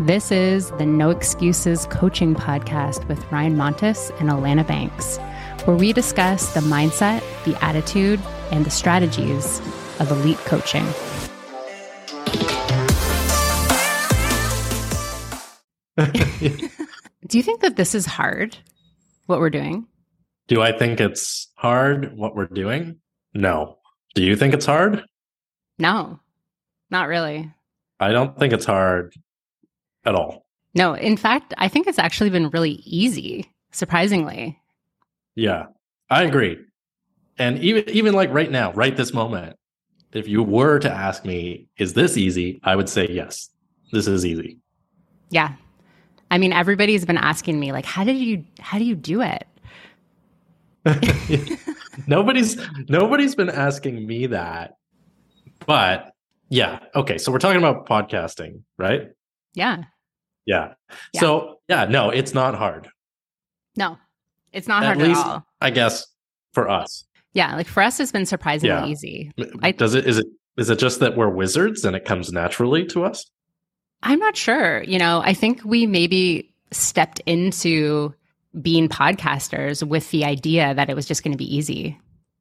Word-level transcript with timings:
This 0.00 0.30
is 0.30 0.70
the 0.78 0.86
No 0.86 1.10
Excuses 1.10 1.86
Coaching 1.86 2.32
Podcast 2.36 3.08
with 3.08 3.18
Ryan 3.32 3.56
Montis 3.56 4.12
and 4.20 4.30
Alanna 4.30 4.64
Banks, 4.64 5.16
where 5.64 5.74
we 5.74 5.92
discuss 5.92 6.54
the 6.54 6.60
mindset, 6.60 7.20
the 7.44 7.60
attitude, 7.64 8.20
and 8.52 8.64
the 8.64 8.70
strategies 8.70 9.58
of 9.98 10.08
elite 10.12 10.38
coaching. 10.44 10.84
Do 17.26 17.36
you 17.36 17.42
think 17.42 17.62
that 17.62 17.74
this 17.74 17.92
is 17.96 18.06
hard, 18.06 18.56
what 19.26 19.40
we're 19.40 19.50
doing? 19.50 19.88
Do 20.46 20.62
I 20.62 20.70
think 20.70 21.00
it's 21.00 21.48
hard 21.56 22.16
what 22.16 22.36
we're 22.36 22.46
doing? 22.46 23.00
No. 23.34 23.78
Do 24.14 24.22
you 24.22 24.36
think 24.36 24.54
it's 24.54 24.66
hard? 24.66 25.02
No, 25.76 26.20
not 26.88 27.08
really. 27.08 27.52
I 27.98 28.12
don't 28.12 28.38
think 28.38 28.52
it's 28.52 28.64
hard 28.64 29.12
at 30.04 30.14
all. 30.14 30.46
No, 30.74 30.94
in 30.94 31.16
fact, 31.16 31.54
I 31.58 31.68
think 31.68 31.86
it's 31.86 31.98
actually 31.98 32.30
been 32.30 32.50
really 32.50 32.82
easy, 32.84 33.50
surprisingly. 33.72 34.58
Yeah, 35.34 35.66
I 36.10 36.24
agree. 36.24 36.58
And 37.38 37.58
even 37.60 37.88
even 37.88 38.14
like 38.14 38.32
right 38.32 38.50
now, 38.50 38.72
right 38.72 38.96
this 38.96 39.14
moment, 39.14 39.56
if 40.12 40.28
you 40.28 40.42
were 40.42 40.78
to 40.80 40.90
ask 40.90 41.24
me, 41.24 41.68
is 41.78 41.94
this 41.94 42.16
easy? 42.16 42.60
I 42.64 42.76
would 42.76 42.88
say 42.88 43.06
yes. 43.08 43.50
This 43.92 44.06
is 44.06 44.26
easy. 44.26 44.58
Yeah. 45.30 45.54
I 46.30 46.38
mean, 46.38 46.52
everybody's 46.52 47.04
been 47.04 47.18
asking 47.18 47.58
me 47.58 47.72
like, 47.72 47.84
how 47.84 48.04
did 48.04 48.16
you 48.16 48.44
how 48.60 48.78
do 48.78 48.84
you 48.84 48.94
do 48.94 49.22
it? 49.22 49.46
nobody's 52.06 52.60
nobody's 52.88 53.34
been 53.34 53.50
asking 53.50 54.06
me 54.06 54.26
that. 54.26 54.76
But 55.66 56.12
yeah, 56.50 56.80
okay. 56.94 57.18
So 57.18 57.32
we're 57.32 57.38
talking 57.38 57.58
about 57.58 57.86
podcasting, 57.86 58.62
right? 58.76 59.10
Yeah. 59.54 59.84
Yeah. 60.46 60.74
yeah. 61.12 61.20
So 61.20 61.60
yeah, 61.68 61.84
no, 61.84 62.10
it's 62.10 62.34
not 62.34 62.54
hard. 62.54 62.88
No, 63.76 63.98
it's 64.52 64.66
not 64.66 64.82
at 64.82 64.86
hard 64.86 64.98
least, 64.98 65.20
at 65.20 65.26
all. 65.26 65.46
I 65.60 65.70
guess 65.70 66.06
for 66.52 66.68
us. 66.68 67.04
Yeah, 67.34 67.54
like 67.54 67.66
for 67.66 67.82
us, 67.82 68.00
it's 68.00 68.12
been 68.12 68.26
surprisingly 68.26 68.74
yeah. 68.74 68.86
easy. 68.86 69.32
I, 69.62 69.72
Does 69.72 69.94
it? 69.94 70.06
Is 70.06 70.18
it? 70.18 70.26
Is 70.56 70.70
it 70.70 70.78
just 70.78 70.98
that 71.00 71.16
we're 71.16 71.28
wizards 71.28 71.84
and 71.84 71.94
it 71.94 72.04
comes 72.04 72.32
naturally 72.32 72.84
to 72.86 73.04
us? 73.04 73.30
I'm 74.02 74.18
not 74.18 74.36
sure. 74.36 74.82
You 74.82 74.98
know, 74.98 75.22
I 75.24 75.34
think 75.34 75.64
we 75.64 75.86
maybe 75.86 76.52
stepped 76.72 77.20
into 77.26 78.14
being 78.60 78.88
podcasters 78.88 79.86
with 79.86 80.10
the 80.10 80.24
idea 80.24 80.74
that 80.74 80.90
it 80.90 80.96
was 80.96 81.06
just 81.06 81.22
going 81.22 81.32
to 81.32 81.38
be 81.38 81.56
easy. 81.56 81.98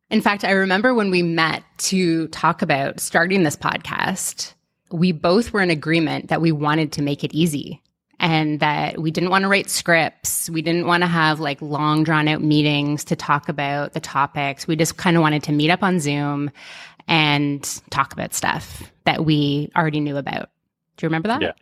In 0.10 0.22
fact, 0.22 0.44
I 0.44 0.52
remember 0.52 0.94
when 0.94 1.12
we 1.12 1.22
met 1.22 1.64
to 1.80 2.28
talk 2.30 2.62
about 2.62 3.00
starting 3.00 3.44
this 3.44 3.58
podcast, 3.58 4.54
we 4.92 5.12
both 5.12 5.54
were 5.54 5.62
in 5.62 5.70
agreement 5.70 6.30
that 6.30 6.42
we 6.42 6.52
wanted 6.52 6.92
to 6.94 7.02
make 7.02 7.24
it 7.24 7.34
easy 7.34 7.82
and 8.20 8.60
that 8.60 9.00
we 9.00 9.12
didn't 9.12 9.30
want 9.30 9.44
to 9.44 9.48
write 9.48 9.70
scripts. 9.70 10.50
We 10.50 10.62
didn't 10.62 10.88
want 10.88 11.04
to 11.04 11.08
have 11.08 11.40
like 11.40 11.62
long 11.62 12.04
drawn 12.04 12.28
out 12.28 12.42
meetings 12.42 13.04
to 13.06 13.16
talk 13.16 13.48
about 13.48 13.94
the 13.94 14.00
topics. 14.00 14.68
We 14.68 14.76
just 14.76 14.98
kind 14.98 15.16
of 15.16 15.22
wanted 15.22 15.44
to 15.44 15.52
meet 15.52 15.70
up 15.70 15.84
on 15.84 16.00
Zoom 16.00 16.52
and 17.08 17.64
talk 17.90 18.14
about 18.14 18.34
stuff 18.34 18.92
that 19.06 19.24
we 19.24 19.72
already 19.76 20.00
knew 20.00 20.18
about. 20.18 20.50
Do 20.98 21.06
you 21.06 21.10
remember 21.10 21.28
that? 21.30 21.42
Yeah. 21.42 21.54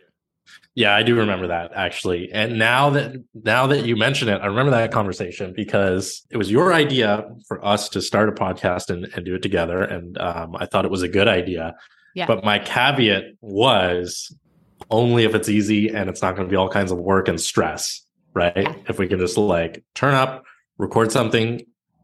Yeah, 0.74 0.94
I 0.94 1.02
do 1.02 1.16
remember 1.16 1.46
that 1.46 1.72
actually. 1.74 2.30
And 2.32 2.58
now 2.58 2.90
that 2.90 3.16
now 3.34 3.66
that 3.66 3.86
you 3.86 3.96
mention 3.96 4.28
it, 4.28 4.40
I 4.42 4.46
remember 4.46 4.70
that 4.72 4.92
conversation 4.92 5.54
because 5.56 6.26
it 6.30 6.36
was 6.36 6.50
your 6.50 6.74
idea 6.74 7.24
for 7.48 7.64
us 7.64 7.88
to 7.90 8.02
start 8.02 8.28
a 8.28 8.32
podcast 8.32 8.90
and, 8.90 9.06
and 9.14 9.24
do 9.24 9.34
it 9.34 9.42
together. 9.42 9.82
And 9.82 10.18
um, 10.18 10.54
I 10.56 10.66
thought 10.66 10.84
it 10.84 10.90
was 10.90 11.02
a 11.02 11.08
good 11.08 11.28
idea. 11.28 11.74
Yeah. 12.16 12.26
But 12.26 12.44
my 12.44 12.58
caveat 12.58 13.24
was 13.42 14.34
only 14.90 15.24
if 15.24 15.34
it's 15.34 15.50
easy 15.50 15.88
and 15.88 16.08
it's 16.08 16.22
not 16.22 16.34
going 16.34 16.48
to 16.48 16.50
be 16.50 16.56
all 16.56 16.68
kinds 16.68 16.90
of 16.90 16.96
work 16.96 17.28
and 17.28 17.38
stress, 17.38 18.00
right? 18.32 18.56
Yeah. 18.56 18.74
If 18.88 18.98
we 18.98 19.06
can 19.06 19.18
just 19.18 19.36
like 19.36 19.84
turn 19.94 20.14
up, 20.14 20.42
record 20.78 21.12
something 21.12 21.60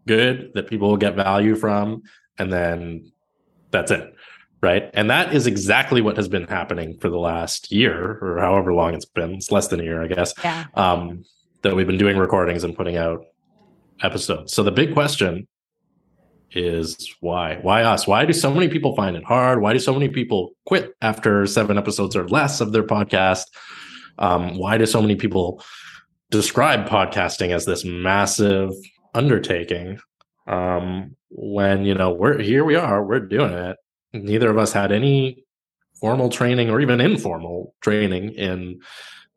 good 0.07 0.51
that 0.55 0.67
people 0.67 0.91
will 0.91 0.99
get 0.99 1.17
value 1.17 1.57
from, 1.57 2.03
and 2.39 2.53
then 2.53 3.11
that's 3.71 3.91
it. 3.91 4.15
Right. 4.61 4.91
And 4.93 5.11
that 5.11 5.35
is 5.35 5.47
exactly 5.47 6.03
what 6.03 6.17
has 6.19 6.29
been 6.29 6.47
happening 6.47 6.99
for 7.01 7.09
the 7.09 7.19
last 7.19 7.73
year 7.73 8.19
or 8.21 8.39
however 8.39 8.75
long 8.75 8.95
it's 8.95 9.07
been. 9.07 9.35
It's 9.35 9.51
less 9.51 9.69
than 9.69 9.81
a 9.81 9.83
year, 9.83 10.03
I 10.03 10.09
guess. 10.09 10.35
Yeah. 10.45 10.67
Um, 10.75 11.25
that 11.63 11.75
we've 11.75 11.87
been 11.87 11.99
doing 11.99 12.19
recordings 12.19 12.65
and 12.65 12.77
putting 12.77 12.97
out 12.97 13.25
episodes. 14.03 14.53
So 14.53 14.63
the 14.63 14.71
big 14.71 14.93
question 14.93 15.49
is 16.55 17.15
why? 17.21 17.57
Why 17.63 17.83
us? 17.83 18.07
Why 18.07 18.25
do 18.25 18.33
so 18.33 18.53
many 18.53 18.69
people 18.69 18.95
find 18.95 19.17
it 19.17 19.25
hard? 19.25 19.61
Why 19.61 19.73
do 19.73 19.79
so 19.79 19.93
many 19.93 20.09
people 20.09 20.53
quit 20.67 20.95
after 21.01 21.47
seven 21.47 21.79
episodes 21.79 22.17
or 22.17 22.29
less 22.29 22.61
of 22.61 22.73
their 22.73 22.83
podcast? 22.83 23.45
Um, 24.19 24.57
why 24.59 24.79
do 24.79 24.87
so 24.87 25.01
many 25.01 25.17
people 25.17 25.63
describe 26.31 26.89
podcasting 26.89 27.51
as 27.51 27.65
this 27.65 27.85
massive 27.85 28.71
undertaking? 29.15 29.99
Um, 30.47 31.17
when 31.31 31.85
you 31.85 31.95
know 31.95 32.13
we're 32.13 32.39
here, 32.39 32.65
we 32.65 32.77
are, 32.77 33.05
we're 33.05 33.21
doing 33.21 33.53
it. 33.53 33.77
Neither 34.13 34.51
of 34.51 34.59
us 34.59 34.73
had 34.73 34.93
any 34.93 35.45
formal 36.01 36.29
training 36.29 36.69
or 36.69 36.81
even 36.81 37.01
informal 37.01 37.75
training 37.81 38.31
in 38.35 38.81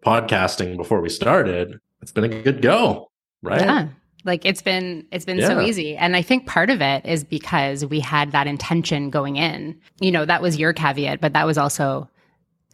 podcasting 0.05 0.77
before 0.77 1.01
we 1.01 1.09
started. 1.09 1.79
It's 2.01 2.11
been 2.11 2.23
a 2.25 2.41
good 2.41 2.61
go, 2.61 3.11
right? 3.41 3.61
Yeah. 3.61 3.87
Like 4.25 4.46
it's 4.46 4.62
been 4.62 5.06
it's 5.12 5.25
been 5.25 5.38
yeah. 5.38 5.47
so 5.47 5.62
easy. 5.62 5.96
And 5.96 6.16
I 6.16 6.22
think 6.22 6.47
part 6.47 6.69
of 6.69 6.81
it 6.81 7.06
is 7.06 7.24
because 7.24 7.86
we 7.86 8.00
had 8.00 8.31
that 8.31 8.47
intention 8.47 9.09
going 9.09 9.38
in. 9.38 9.80
You 10.00 10.12
know, 10.12 10.25
that 10.25 10.41
was 10.41 10.58
your 10.58 10.74
caveat, 10.74 11.22
but 11.22 11.34
that 11.34 11.46
was 11.46 11.58
also 11.58 12.09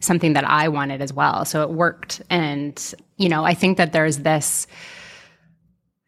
something 0.00 0.32
that 0.32 0.44
I 0.44 0.68
wanted 0.68 1.00
as 1.00 1.12
well. 1.12 1.44
So 1.44 1.62
it 1.62 1.70
worked. 1.70 2.22
And, 2.28 2.94
you 3.18 3.28
know, 3.28 3.44
I 3.44 3.54
think 3.54 3.78
that 3.78 3.92
there's 3.92 4.18
this 4.18 4.66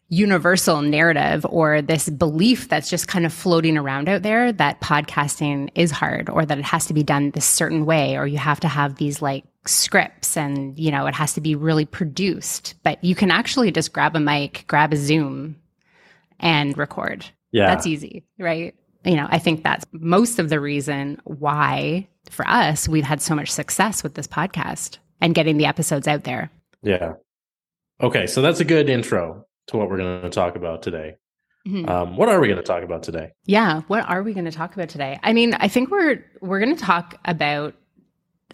universal 0.08 0.82
narrative 0.82 1.46
or 1.48 1.80
this 1.80 2.08
belief 2.08 2.68
that's 2.68 2.90
just 2.90 3.08
kind 3.08 3.24
of 3.24 3.32
floating 3.32 3.76
around 3.76 4.08
out 4.08 4.22
there 4.22 4.52
that 4.52 4.80
podcasting 4.80 5.70
is 5.74 5.90
hard 5.90 6.28
or 6.28 6.44
that 6.44 6.58
it 6.58 6.64
has 6.64 6.86
to 6.86 6.94
be 6.94 7.02
done 7.02 7.30
this 7.30 7.46
certain 7.46 7.86
way 7.86 8.16
or 8.16 8.26
you 8.26 8.36
have 8.36 8.60
to 8.60 8.68
have 8.68 8.96
these 8.96 9.22
like 9.22 9.44
scripts 9.66 10.36
and 10.36 10.78
you 10.78 10.90
know 10.90 11.06
it 11.06 11.14
has 11.14 11.32
to 11.32 11.40
be 11.40 11.54
really 11.54 11.86
produced. 11.86 12.74
But 12.82 13.02
you 13.02 13.14
can 13.14 13.30
actually 13.30 13.72
just 13.72 13.92
grab 13.92 14.14
a 14.14 14.20
mic 14.20 14.64
grab 14.66 14.92
a 14.92 14.96
zoom 14.96 15.56
and 16.38 16.76
record. 16.76 17.24
Yeah. 17.50 17.66
That's 17.66 17.86
easy 17.86 18.24
right? 18.38 18.74
You 19.04 19.16
know 19.16 19.26
i 19.30 19.38
think 19.38 19.62
that's 19.62 19.84
most 19.92 20.38
of 20.38 20.48
the 20.48 20.60
reason 20.60 21.20
why 21.24 22.08
for 22.30 22.46
us 22.48 22.88
we've 22.88 23.04
had 23.04 23.20
so 23.20 23.34
much 23.34 23.50
success 23.50 24.02
with 24.02 24.14
this 24.14 24.26
podcast 24.26 24.96
and 25.20 25.34
getting 25.34 25.56
the 25.56 25.66
episodes 25.66 26.08
out 26.08 26.24
there. 26.24 26.50
Yeah. 26.82 27.14
Okay 28.02 28.26
so 28.26 28.42
that's 28.42 28.60
a 28.60 28.64
good 28.64 28.90
intro 28.90 29.46
to 29.68 29.76
what 29.76 29.88
we're 29.88 29.98
going 29.98 30.22
to 30.22 30.30
talk 30.30 30.56
about 30.56 30.82
today 30.82 31.16
Mm-hmm. 31.66 31.88
Um, 31.88 32.16
what 32.16 32.28
are 32.28 32.40
we 32.40 32.46
going 32.46 32.58
to 32.58 32.62
talk 32.62 32.82
about 32.82 33.02
today? 33.02 33.32
Yeah, 33.46 33.82
what 33.86 34.06
are 34.08 34.22
we 34.22 34.34
going 34.34 34.44
to 34.44 34.52
talk 34.52 34.74
about 34.74 34.90
today? 34.90 35.18
I 35.22 35.32
mean, 35.32 35.54
I 35.54 35.68
think 35.68 35.90
we're 35.90 36.22
we're 36.40 36.60
going 36.60 36.76
to 36.76 36.82
talk 36.82 37.18
about 37.24 37.74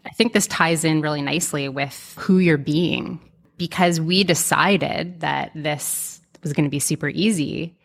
I 0.07 0.11
think 0.11 0.33
this 0.33 0.47
ties 0.47 0.85
in 0.85 1.01
really 1.01 1.21
nicely 1.21 1.69
with 1.69 2.15
who 2.19 2.39
you're 2.39 2.57
being 2.57 3.21
because 3.57 4.01
we 4.01 4.23
decided 4.23 5.21
that 5.21 5.51
this 5.55 6.21
was 6.43 6.53
going 6.53 6.65
to 6.65 6.71
be 6.71 6.79
super 6.79 7.09
easy. 7.09 7.77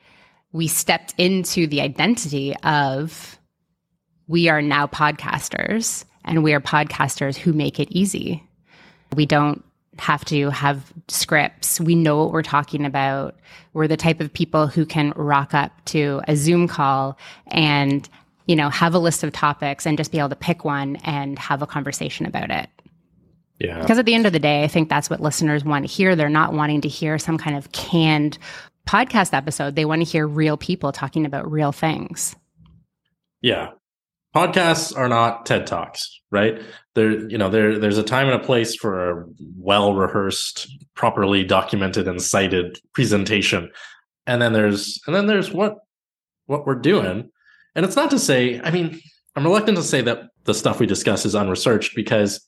We 0.52 0.68
stepped 0.68 1.16
into 1.18 1.66
the 1.66 1.82
identity 1.82 2.56
of 2.58 3.40
we 4.28 4.48
are 4.48 4.62
now 4.62 4.86
podcasters 4.88 6.06
and 6.24 6.44
we 6.44 6.54
are 6.54 6.62
podcasters 6.62 7.36
who 7.36 7.52
make 7.52 7.80
it 7.80 7.92
easy. 7.92 8.48
We 9.16 9.26
don't 9.26 9.65
have 10.00 10.26
to 10.26 10.50
have 10.50 10.94
scripts. 11.08 11.80
We 11.80 11.96
know 11.96 12.18
what 12.18 12.32
we're 12.32 12.44
talking 12.44 12.86
about. 12.86 13.36
We're 13.74 13.88
the 13.88 13.98
type 13.98 14.20
of 14.20 14.34
people 14.34 14.68
who 14.68 14.86
can 14.86 15.12
rock 15.16 15.54
up 15.54 15.72
to 15.86 16.22
a 16.28 16.36
Zoom 16.36 16.68
call 16.68 17.18
and 17.48 18.08
you 18.48 18.56
know, 18.56 18.70
have 18.70 18.94
a 18.94 19.00
list 19.00 19.24
of 19.24 19.32
topics 19.32 19.86
and 19.86 19.98
just 19.98 20.12
be 20.12 20.20
able 20.20 20.30
to 20.30 20.36
pick 20.36 20.64
one 20.64 20.98
and 20.98 21.38
have 21.40 21.62
a 21.62 21.68
conversation 21.68 22.26
about 22.26 22.52
it. 22.52 22.70
Yeah. 23.60 23.80
Because 23.80 23.98
at 23.98 24.06
the 24.06 24.14
end 24.14 24.26
of 24.26 24.34
the 24.34 24.40
day, 24.40 24.64
I 24.64 24.68
think 24.68 24.90
that's 24.90 25.10
what 25.10 25.22
listeners 25.22 25.64
want 25.64 25.88
to 25.88 25.92
hear. 25.92 26.16
They're 26.16 26.30
not 26.30 26.54
wanting 26.54 26.82
to 26.82 26.88
hear 26.88 27.18
some 27.18 27.38
kind 27.38 27.58
of 27.58 27.72
canned 27.72 28.38
podcast 28.88 29.34
episode. 29.34 29.76
They 29.76 29.86
want 29.86 30.02
to 30.02 30.10
hear 30.10 30.28
real 30.28 30.58
people 30.58 30.92
talking 30.92 31.26
about 31.26 31.50
real 31.50 31.72
things. 31.72 32.36
Yeah. 33.42 33.72
Podcasts 34.36 34.96
are 34.98 35.08
not 35.08 35.46
TED 35.46 35.66
Talks, 35.66 36.22
right? 36.30 36.62
There, 36.94 37.28
you 37.30 37.38
know, 37.38 37.50
there 37.50 37.80
there's 37.80 37.98
a 37.98 38.04
time 38.04 38.28
and 38.28 38.42
a 38.42 38.46
place 38.46 38.76
for 38.76 39.22
a 39.22 39.26
well-rehearsed, 39.58 40.68
properly 40.94 41.44
documented 41.44 42.08
and 42.08 42.22
cited 42.22 42.80
presentation. 42.94 43.72
And 44.28 44.42
then 44.42 44.52
there's 44.52 45.00
and 45.08 45.16
then 45.16 45.28
there's 45.28 45.52
what 45.52 45.78
what 46.48 46.66
we're 46.66 46.76
doing 46.76 47.30
and 47.76 47.86
it's 47.86 47.98
not 47.98 48.10
to 48.12 48.20
say, 48.20 48.62
I 48.64 48.72
mean, 48.72 49.00
I'm 49.36 49.44
reluctant 49.44 49.78
to 49.78 49.84
say 49.84 50.02
that 50.02 50.30
the 50.46 50.54
stuff 50.54 50.80
we 50.80 50.86
discuss 50.86 51.26
is 51.26 51.36
unresearched 51.36 51.94
because 51.96 52.46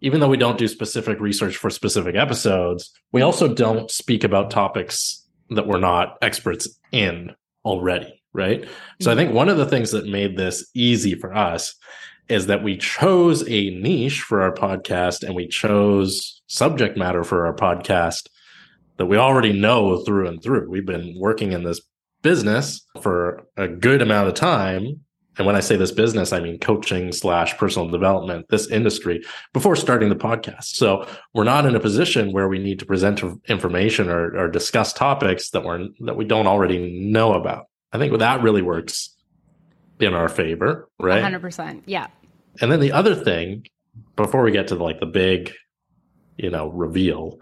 even 0.00 0.20
though 0.20 0.28
we 0.28 0.36
don't 0.36 0.58
do 0.58 0.66
specific 0.66 1.20
research 1.20 1.56
for 1.56 1.70
specific 1.70 2.16
episodes, 2.16 2.90
we 3.12 3.22
also 3.22 3.54
don't 3.54 3.90
speak 3.90 4.24
about 4.24 4.50
topics 4.50 5.24
that 5.50 5.68
we're 5.68 5.78
not 5.78 6.18
experts 6.20 6.68
in 6.90 7.30
already, 7.64 8.22
right? 8.34 8.62
Mm-hmm. 8.62 8.70
So 9.04 9.12
I 9.12 9.14
think 9.14 9.32
one 9.32 9.48
of 9.48 9.56
the 9.56 9.66
things 9.66 9.92
that 9.92 10.06
made 10.06 10.36
this 10.36 10.68
easy 10.74 11.14
for 11.14 11.34
us 11.34 11.74
is 12.28 12.46
that 12.46 12.62
we 12.62 12.76
chose 12.76 13.42
a 13.48 13.70
niche 13.70 14.22
for 14.22 14.42
our 14.42 14.52
podcast 14.52 15.22
and 15.22 15.34
we 15.34 15.46
chose 15.46 16.42
subject 16.46 16.96
matter 16.96 17.22
for 17.22 17.46
our 17.46 17.54
podcast 17.54 18.28
that 18.96 19.06
we 19.06 19.16
already 19.16 19.52
know 19.52 19.98
through 20.04 20.28
and 20.28 20.42
through. 20.42 20.70
We've 20.70 20.86
been 20.86 21.14
working 21.18 21.52
in 21.52 21.64
this 21.64 21.80
business 22.22 22.84
for 23.02 23.46
a 23.56 23.68
good 23.68 24.00
amount 24.00 24.28
of 24.28 24.34
time. 24.34 25.00
And 25.36 25.46
when 25.46 25.56
I 25.56 25.60
say 25.60 25.76
this 25.76 25.90
business, 25.90 26.32
I 26.32 26.38
mean 26.40 26.60
coaching 26.60 27.10
slash 27.10 27.58
personal 27.58 27.88
development, 27.88 28.46
this 28.48 28.68
industry 28.68 29.22
before 29.52 29.74
starting 29.74 30.08
the 30.08 30.16
podcast. 30.16 30.76
So 30.76 31.06
we're 31.34 31.44
not 31.44 31.66
in 31.66 31.74
a 31.74 31.80
position 31.80 32.32
where 32.32 32.48
we 32.48 32.60
need 32.60 32.78
to 32.78 32.86
present 32.86 33.20
information 33.48 34.08
or, 34.08 34.36
or 34.38 34.48
discuss 34.48 34.92
topics 34.92 35.50
that 35.50 35.64
we're 35.64 35.88
that 36.00 36.16
we 36.16 36.24
don't 36.24 36.46
already 36.46 37.00
know 37.10 37.34
about. 37.34 37.66
I 37.94 37.98
think 37.98 38.18
that 38.18 38.42
really 38.42 38.60
works 38.60 39.16
in 40.00 40.14
our 40.14 40.28
favor, 40.28 40.88
right? 40.98 41.22
100%. 41.22 41.82
Yeah. 41.86 42.08
And 42.60 42.70
then 42.70 42.80
the 42.80 42.92
other 42.92 43.14
thing, 43.14 43.66
before 44.16 44.42
we 44.42 44.50
get 44.50 44.68
to 44.68 44.74
like 44.74 44.98
the 44.98 45.06
big, 45.06 45.52
you 46.36 46.50
know, 46.50 46.68
reveal, 46.68 47.38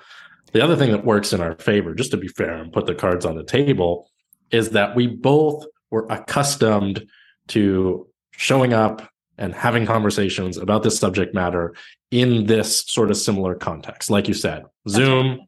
the 0.53 0.63
other 0.63 0.77
thing 0.77 0.93
that 0.93 1.07
works 1.07 1.33
in 1.33 1.41
our 1.41 1.57
favor, 1.57 1.95
just 1.95 2.11
to 2.11 2.19
be 2.19 2.29
fair 2.29 2.55
and 2.55 2.71
put 2.71 2.87
the 2.87 2.95
cards 2.95 3.25
on 3.25 3.35
the 3.35 3.45
table, 3.45 4.11
is 4.51 4.71
that 4.71 4.95
we 4.95 5.07
both 5.07 5.65
were 5.91 6.07
accustomed 6.11 7.07
to 7.49 8.07
showing 8.33 8.75
up 8.75 9.09
and 9.39 9.55
having 9.55 9.87
conversations 9.87 10.59
about 10.59 10.83
this 10.83 10.99
subject 10.99 11.35
matter 11.35 11.75
in 12.11 12.45
this 12.45 12.85
sort 12.87 13.11
of 13.11 13.17
similar 13.17 13.55
context. 13.55 14.11
Like 14.11 14.29
you 14.29 14.35
said, 14.35 14.65
Zoom, 14.87 15.41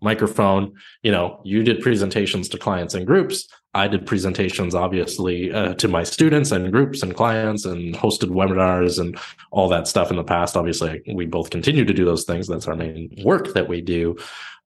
microphone, 0.00 0.74
you 1.02 1.10
know, 1.10 1.40
you 1.44 1.64
did 1.64 1.80
presentations 1.80 2.48
to 2.50 2.58
clients 2.58 2.94
and 2.94 3.04
groups. 3.04 3.48
I 3.74 3.88
did 3.88 4.06
presentations, 4.06 4.74
obviously, 4.74 5.50
uh, 5.52 5.74
to 5.74 5.88
my 5.88 6.04
students 6.04 6.52
and 6.52 6.70
groups 6.70 7.02
and 7.02 7.14
clients 7.14 7.64
and 7.64 7.94
hosted 7.94 8.28
webinars 8.28 8.98
and 8.98 9.18
all 9.50 9.68
that 9.70 9.88
stuff 9.88 10.10
in 10.10 10.16
the 10.16 10.24
past. 10.24 10.56
Obviously, 10.56 11.02
we 11.14 11.24
both 11.24 11.48
continue 11.48 11.84
to 11.84 11.94
do 11.94 12.04
those 12.04 12.24
things. 12.24 12.46
That's 12.46 12.68
our 12.68 12.76
main 12.76 13.14
work 13.24 13.54
that 13.54 13.68
we 13.68 13.80
do. 13.80 14.16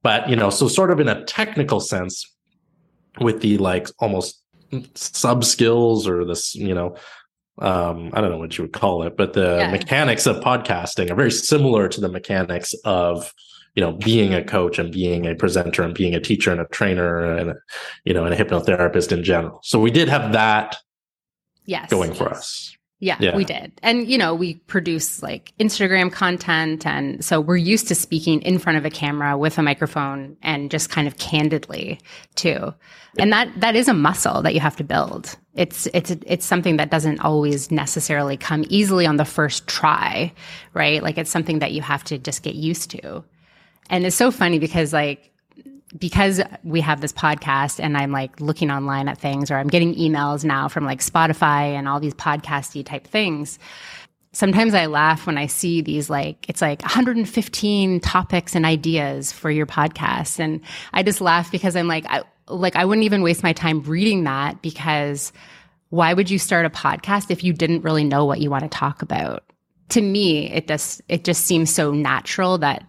But, 0.02 0.28
you 0.28 0.34
know, 0.34 0.50
so 0.50 0.66
sort 0.66 0.90
of 0.90 0.98
in 0.98 1.08
a 1.08 1.24
technical 1.24 1.78
sense, 1.78 2.32
with 3.20 3.40
the 3.40 3.58
like 3.58 3.88
almost 3.98 4.42
sub 4.94 5.44
skills 5.44 6.08
or 6.08 6.24
this, 6.24 6.54
you 6.54 6.74
know, 6.74 6.96
um, 7.58 8.10
I 8.12 8.20
don't 8.20 8.30
know 8.30 8.38
what 8.38 8.58
you 8.58 8.64
would 8.64 8.72
call 8.72 9.04
it, 9.04 9.16
but 9.16 9.32
the 9.32 9.58
yeah. 9.58 9.70
mechanics 9.70 10.26
of 10.26 10.36
podcasting 10.42 11.10
are 11.10 11.14
very 11.14 11.30
similar 11.30 11.88
to 11.88 12.00
the 12.00 12.08
mechanics 12.08 12.74
of 12.84 13.32
you 13.76 13.82
know 13.82 13.92
being 13.92 14.34
a 14.34 14.42
coach 14.42 14.78
and 14.78 14.92
being 14.92 15.26
a 15.26 15.34
presenter 15.34 15.82
and 15.82 15.94
being 15.94 16.14
a 16.14 16.20
teacher 16.20 16.50
and 16.50 16.60
a 16.60 16.66
trainer 16.66 17.36
and 17.36 17.54
you 18.04 18.12
know 18.12 18.24
and 18.24 18.34
a 18.34 18.36
hypnotherapist 18.36 19.12
in 19.12 19.22
general 19.22 19.60
so 19.62 19.78
we 19.78 19.90
did 19.90 20.08
have 20.08 20.32
that 20.32 20.76
yes 21.66 21.88
going 21.88 22.10
yes. 22.10 22.18
for 22.18 22.28
us 22.28 22.76
yeah, 22.98 23.18
yeah, 23.20 23.36
we 23.36 23.44
did. 23.44 23.72
And, 23.82 24.08
you 24.08 24.16
know, 24.16 24.34
we 24.34 24.54
produce 24.54 25.22
like 25.22 25.52
Instagram 25.60 26.10
content. 26.10 26.86
And 26.86 27.22
so 27.22 27.42
we're 27.42 27.58
used 27.58 27.88
to 27.88 27.94
speaking 27.94 28.40
in 28.40 28.58
front 28.58 28.78
of 28.78 28.86
a 28.86 28.90
camera 28.90 29.36
with 29.36 29.58
a 29.58 29.62
microphone 29.62 30.34
and 30.42 30.70
just 30.70 30.88
kind 30.88 31.06
of 31.06 31.18
candidly 31.18 32.00
too. 32.36 32.72
And 33.18 33.30
that, 33.32 33.48
that 33.60 33.76
is 33.76 33.88
a 33.88 33.94
muscle 33.94 34.40
that 34.42 34.54
you 34.54 34.60
have 34.60 34.76
to 34.76 34.84
build. 34.84 35.36
It's, 35.54 35.86
it's, 35.92 36.10
it's 36.10 36.46
something 36.46 36.78
that 36.78 36.90
doesn't 36.90 37.20
always 37.20 37.70
necessarily 37.70 38.38
come 38.38 38.64
easily 38.70 39.06
on 39.06 39.16
the 39.16 39.24
first 39.26 39.66
try, 39.66 40.32
right? 40.72 41.02
Like 41.02 41.18
it's 41.18 41.30
something 41.30 41.58
that 41.58 41.72
you 41.72 41.82
have 41.82 42.02
to 42.04 42.16
just 42.16 42.42
get 42.42 42.54
used 42.54 42.90
to. 42.92 43.22
And 43.90 44.06
it's 44.06 44.16
so 44.16 44.30
funny 44.30 44.58
because 44.58 44.92
like 44.92 45.32
because 45.96 46.40
we 46.64 46.80
have 46.80 47.00
this 47.00 47.12
podcast 47.12 47.80
and 47.80 47.96
I'm 47.96 48.12
like 48.12 48.40
looking 48.40 48.70
online 48.70 49.08
at 49.08 49.18
things 49.18 49.50
or 49.50 49.56
I'm 49.56 49.68
getting 49.68 49.94
emails 49.94 50.44
now 50.44 50.68
from 50.68 50.84
like 50.84 51.00
Spotify 51.00 51.74
and 51.74 51.88
all 51.88 52.00
these 52.00 52.14
podcasty 52.14 52.84
type 52.84 53.06
things. 53.06 53.58
Sometimes 54.32 54.74
I 54.74 54.86
laugh 54.86 55.26
when 55.26 55.38
I 55.38 55.46
see 55.46 55.80
these 55.80 56.10
like 56.10 56.48
it's 56.48 56.60
like 56.60 56.82
115 56.82 58.00
topics 58.00 58.54
and 58.54 58.66
ideas 58.66 59.32
for 59.32 59.50
your 59.50 59.66
podcast 59.66 60.38
and 60.38 60.60
I 60.92 61.02
just 61.02 61.20
laugh 61.20 61.50
because 61.50 61.76
I'm 61.76 61.88
like 61.88 62.04
I 62.06 62.22
like 62.48 62.76
I 62.76 62.84
wouldn't 62.84 63.04
even 63.04 63.22
waste 63.22 63.42
my 63.42 63.52
time 63.52 63.82
reading 63.82 64.24
that 64.24 64.60
because 64.62 65.32
why 65.90 66.12
would 66.12 66.30
you 66.30 66.38
start 66.38 66.66
a 66.66 66.70
podcast 66.70 67.30
if 67.30 67.44
you 67.44 67.52
didn't 67.52 67.82
really 67.82 68.04
know 68.04 68.24
what 68.24 68.40
you 68.40 68.50
want 68.50 68.64
to 68.64 68.68
talk 68.68 69.02
about? 69.02 69.44
To 69.90 70.00
me, 70.00 70.50
it 70.50 70.66
just 70.66 71.00
it 71.08 71.24
just 71.24 71.44
seems 71.44 71.72
so 71.72 71.92
natural 71.92 72.58
that 72.58 72.84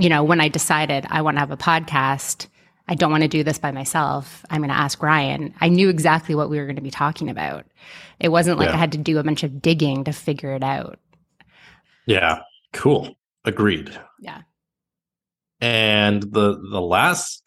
you 0.00 0.08
know, 0.08 0.24
when 0.24 0.40
I 0.40 0.48
decided 0.48 1.06
I 1.10 1.22
want 1.22 1.36
to 1.36 1.40
have 1.40 1.50
a 1.50 1.56
podcast, 1.56 2.46
I 2.88 2.94
don't 2.94 3.10
want 3.10 3.22
to 3.22 3.28
do 3.28 3.44
this 3.44 3.58
by 3.58 3.70
myself. 3.70 4.44
I'm 4.50 4.62
going 4.62 4.70
to 4.70 4.76
ask 4.76 5.02
Ryan. 5.02 5.54
I 5.60 5.68
knew 5.68 5.90
exactly 5.90 6.34
what 6.34 6.48
we 6.48 6.58
were 6.58 6.64
going 6.64 6.76
to 6.76 6.82
be 6.82 6.90
talking 6.90 7.28
about. 7.28 7.66
It 8.18 8.30
wasn't 8.30 8.58
like 8.58 8.70
yeah. 8.70 8.74
I 8.74 8.78
had 8.78 8.92
to 8.92 8.98
do 8.98 9.18
a 9.18 9.22
bunch 9.22 9.42
of 9.42 9.60
digging 9.60 10.04
to 10.04 10.12
figure 10.12 10.54
it 10.54 10.64
out. 10.64 10.98
Yeah. 12.06 12.40
Cool. 12.72 13.14
Agreed. 13.44 13.96
Yeah. 14.20 14.42
And 15.60 16.22
the 16.22 16.58
the 16.70 16.80
last 16.80 17.42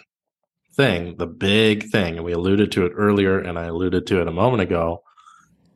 thing, 0.75 1.15
the 1.17 1.27
big 1.27 1.89
thing, 1.89 2.15
and 2.15 2.23
we 2.23 2.33
alluded 2.33 2.71
to 2.73 2.85
it 2.85 2.93
earlier 2.95 3.39
and 3.39 3.57
I 3.57 3.65
alluded 3.65 4.07
to 4.07 4.21
it 4.21 4.27
a 4.27 4.31
moment 4.31 4.61
ago, 4.61 5.03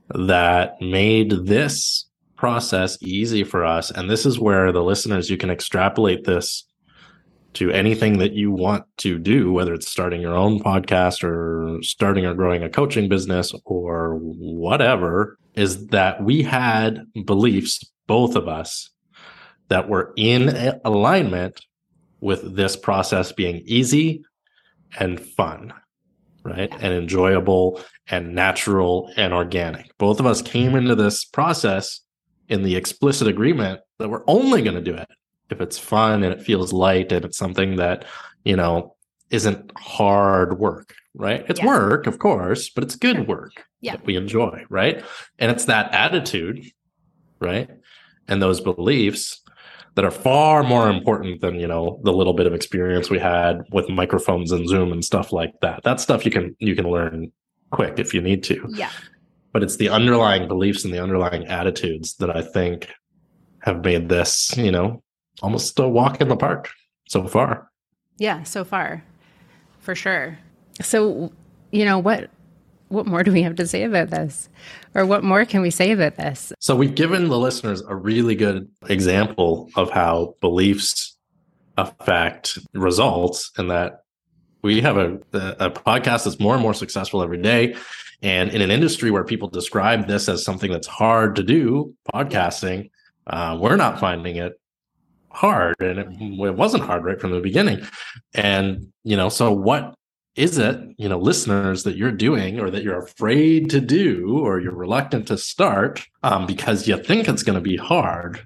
that 0.10 0.80
made 0.80 1.32
this 1.32 2.06
process 2.36 2.98
easy 3.02 3.44
for 3.44 3.66
us. 3.66 3.92
And 3.92 4.10
this 4.10 4.26
is 4.26 4.40
where 4.40 4.72
the 4.72 4.84
listeners, 4.84 5.30
you 5.30 5.38
can 5.38 5.50
extrapolate 5.50 6.24
this 6.24 6.67
to 7.58 7.72
anything 7.72 8.20
that 8.20 8.34
you 8.34 8.52
want 8.52 8.86
to 8.98 9.18
do, 9.18 9.52
whether 9.52 9.74
it's 9.74 9.88
starting 9.88 10.22
your 10.22 10.36
own 10.36 10.60
podcast 10.60 11.24
or 11.24 11.82
starting 11.82 12.24
or 12.24 12.36
growing 12.36 12.62
a 12.62 12.70
coaching 12.70 13.10
business 13.10 13.52
or 13.66 14.20
whatever, 14.20 15.40
is 15.56 15.88
that 15.88 16.24
we 16.24 16.44
had 16.44 17.04
beliefs, 17.26 17.84
both 18.06 18.36
of 18.36 18.48
us, 18.48 18.92
that 19.70 19.90
were 19.90 20.14
in 20.16 20.80
alignment 20.86 21.60
with 22.22 22.56
this 22.56 22.76
process 22.76 23.32
being 23.32 23.64
easy 23.66 24.24
and 25.00 25.20
fun, 25.20 25.74
right? 26.44 26.72
And 26.80 26.94
enjoyable 26.94 27.82
and 28.08 28.36
natural 28.36 29.12
and 29.18 29.34
organic. 29.34 29.98
Both 29.98 30.20
of 30.20 30.28
us 30.28 30.44
came 30.44 30.70
mm-hmm. 30.70 30.78
into 30.78 30.96
this 30.96 31.26
process 31.26 32.02
in 32.50 32.62
the 32.62 32.76
explicit 32.76 33.28
agreement 33.28 33.82
that 33.98 34.10
we're 34.10 34.24
only 34.28 34.62
going 34.62 34.76
to 34.76 34.82
do 34.82 34.94
it 34.94 35.10
if 35.50 35.62
it's 35.62 35.78
fun 35.78 36.24
and 36.24 36.34
it 36.34 36.42
feels 36.42 36.74
light 36.74 37.12
and 37.12 37.26
it's 37.26 37.38
something 37.38 37.78
that 37.78 38.06
you 38.44 38.56
know 38.56 38.96
isn't 39.30 39.72
hard 39.78 40.60
work 40.60 40.94
right? 41.16 41.46
It's 41.50 41.60
yeah. 41.60 41.68
work 41.68 42.08
of 42.08 42.20
course 42.20 42.70
but 42.70 42.84
it's 42.84 42.96
good 42.96 43.28
work 43.28 43.66
yeah. 43.82 43.94
that 43.94 44.06
we 44.06 44.16
enjoy 44.16 44.66
right? 44.70 45.04
And 45.40 45.52
it's 45.52 45.66
that 45.66 45.94
attitude 45.94 46.66
right? 47.40 47.70
And 48.28 48.42
those 48.42 48.60
beliefs 48.60 49.42
that 49.98 50.06
are 50.06 50.12
far 50.12 50.62
more 50.62 50.90
important 50.92 51.42
than 51.42 51.60
you 51.60 51.68
know 51.68 52.00
the 52.04 52.14
little 52.14 52.34
bit 52.34 52.46
of 52.46 52.54
experience 52.54 53.10
we 53.10 53.18
had 53.18 53.64
with 53.72 53.90
microphones 53.90 54.52
and 54.52 54.68
zoom 54.68 54.92
and 54.92 55.04
stuff 55.04 55.34
like 55.34 55.54
that. 55.62 55.84
That 55.84 56.00
stuff 56.00 56.24
you 56.24 56.32
can 56.32 56.56
you 56.60 56.76
can 56.76 56.88
learn 56.88 57.32
quick 57.72 57.98
if 57.98 58.14
you 58.14 58.22
need 58.22 58.44
to. 58.44 58.64
Yeah. 58.76 58.92
But 59.54 59.64
it's 59.64 59.78
the 59.78 59.90
underlying 59.90 60.48
beliefs 60.48 60.86
and 60.86 60.94
the 60.94 61.02
underlying 61.02 61.48
attitudes 61.48 62.16
that 62.18 62.36
I 62.36 62.44
think 62.44 62.90
have 63.62 63.84
made 63.84 64.08
this, 64.08 64.56
you 64.56 64.72
know, 64.72 65.02
almost 65.42 65.78
a 65.80 65.88
walk 65.88 66.22
in 66.22 66.28
the 66.28 66.36
park 66.36 66.70
so 67.08 67.28
far. 67.28 67.70
Yeah, 68.18 68.44
so 68.44 68.64
far. 68.64 69.04
For 69.80 69.96
sure. 69.96 70.38
So, 70.82 71.32
you 71.72 71.86
know, 71.86 72.00
what 72.00 72.30
what 72.90 73.06
more 73.06 73.22
do 73.22 73.34
we 73.34 73.42
have 73.42 73.56
to 73.56 73.68
say 73.68 73.84
about 73.84 74.10
this? 74.10 74.48
Or 74.96 75.06
what 75.06 75.24
more 75.24 75.44
can 75.44 75.62
we 75.62 75.70
say 75.70 75.92
about 75.92 76.16
this? 76.16 76.54
So, 76.60 76.76
we've 76.76 76.96
given 76.96 77.28
the 77.28 77.38
listeners 77.38 77.82
a 77.82 77.96
really 77.96 78.36
good 78.36 78.70
example 78.88 79.70
of 79.76 79.90
how 79.90 80.36
beliefs 80.42 81.16
affect 81.78 82.58
results 82.74 83.52
and 83.58 83.70
that 83.70 84.04
we 84.64 84.82
have 84.82 84.98
a, 84.98 85.20
a 85.34 85.70
podcast 85.70 86.26
that's 86.26 86.40
more 86.40 86.54
and 86.54 86.64
more 86.64 86.74
successful 86.74 87.22
every 87.22 87.42
day 87.42 87.76
and 88.22 88.50
in 88.50 88.62
an 88.62 88.72
industry 88.72 89.12
where 89.12 89.24
people 89.24 89.48
describe 89.48 90.08
this 90.08 90.28
as 90.28 90.44
something 90.44 90.72
that's 90.72 90.88
hard 90.88 91.36
to 91.36 91.44
do, 91.44 91.94
podcasting, 92.14 92.90
uh, 93.28 93.58
we're 93.60 93.76
not 93.76 94.00
finding 94.00 94.38
it 94.38 94.60
hard. 95.38 95.76
And 95.80 96.00
it, 96.00 96.08
it 96.20 96.56
wasn't 96.56 96.84
hard 96.84 97.04
right 97.06 97.20
from 97.20 97.32
the 97.32 97.40
beginning. 97.40 97.86
And, 98.34 98.92
you 99.04 99.16
know, 99.16 99.30
so 99.30 99.52
what 99.52 99.94
is 100.36 100.58
it, 100.58 100.80
you 100.98 101.10
know, 101.10 101.18
listeners 101.18 101.84
that 101.84 101.96
you're 101.96 102.12
doing 102.12 102.60
or 102.60 102.70
that 102.70 102.84
you're 102.84 103.00
afraid 103.00 103.70
to 103.72 103.82
do 103.82 104.40
or 104.40 104.60
you're 104.60 104.76
reluctant 104.76 105.28
to 105.28 105.38
start 105.38 106.06
um, 106.24 106.46
because 106.46 106.88
you 106.88 106.98
think 107.02 107.28
it's 107.28 107.44
going 107.44 107.58
to 107.58 107.62
be 107.62 107.78
hard 107.78 108.46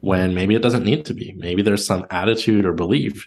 when 0.00 0.34
maybe 0.34 0.54
it 0.54 0.62
doesn't 0.62 0.84
need 0.84 1.04
to 1.06 1.14
be? 1.14 1.34
Maybe 1.36 1.62
there's 1.62 1.86
some 1.86 2.06
attitude 2.10 2.64
or 2.64 2.72
belief 2.72 3.26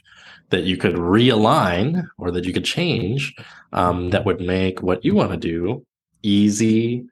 that 0.50 0.64
you 0.64 0.78
could 0.78 0.96
realign 0.96 2.08
or 2.18 2.32
that 2.32 2.46
you 2.46 2.54
could 2.54 2.66
change 2.66 3.34
um, 3.74 4.10
that 4.12 4.26
would 4.26 4.42
make 4.42 4.82
what 4.82 5.04
you 5.04 5.16
want 5.16 5.32
to 5.32 5.38
do 5.38 5.86
easy 6.24 7.06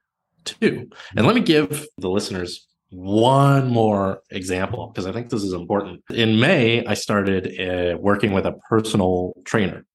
to. 0.46 0.90
And 1.16 1.26
let 1.26 1.36
me 1.36 1.42
give 1.42 1.88
the 1.98 2.10
listeners 2.10 2.68
one 2.90 3.70
more 3.70 4.22
example 4.32 4.88
because 4.88 5.06
I 5.06 5.12
think 5.12 5.30
this 5.30 5.44
is 5.44 5.54
important. 5.54 6.04
In 6.10 6.40
May, 6.40 6.86
I 6.86 6.96
started 6.96 7.60
uh, 7.60 7.98
working 7.98 8.32
with 8.34 8.46
a 8.46 8.54
personal 8.70 9.34
trainer 9.46 9.86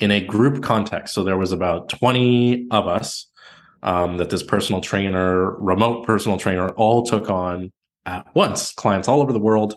in 0.00 0.10
a 0.10 0.20
group 0.20 0.62
context. 0.62 1.14
So 1.14 1.22
there 1.22 1.36
was 1.36 1.52
about 1.52 1.88
20 1.88 2.66
of 2.70 2.88
us 2.88 3.26
um, 3.82 4.16
that 4.16 4.30
this 4.30 4.42
personal 4.42 4.80
trainer, 4.80 5.52
remote 5.56 6.06
personal 6.06 6.38
trainer, 6.38 6.70
all 6.70 7.04
took 7.04 7.30
on 7.30 7.72
at 8.06 8.26
once. 8.34 8.72
Clients 8.72 9.06
all 9.06 9.20
over 9.20 9.32
the 9.32 9.38
world, 9.38 9.76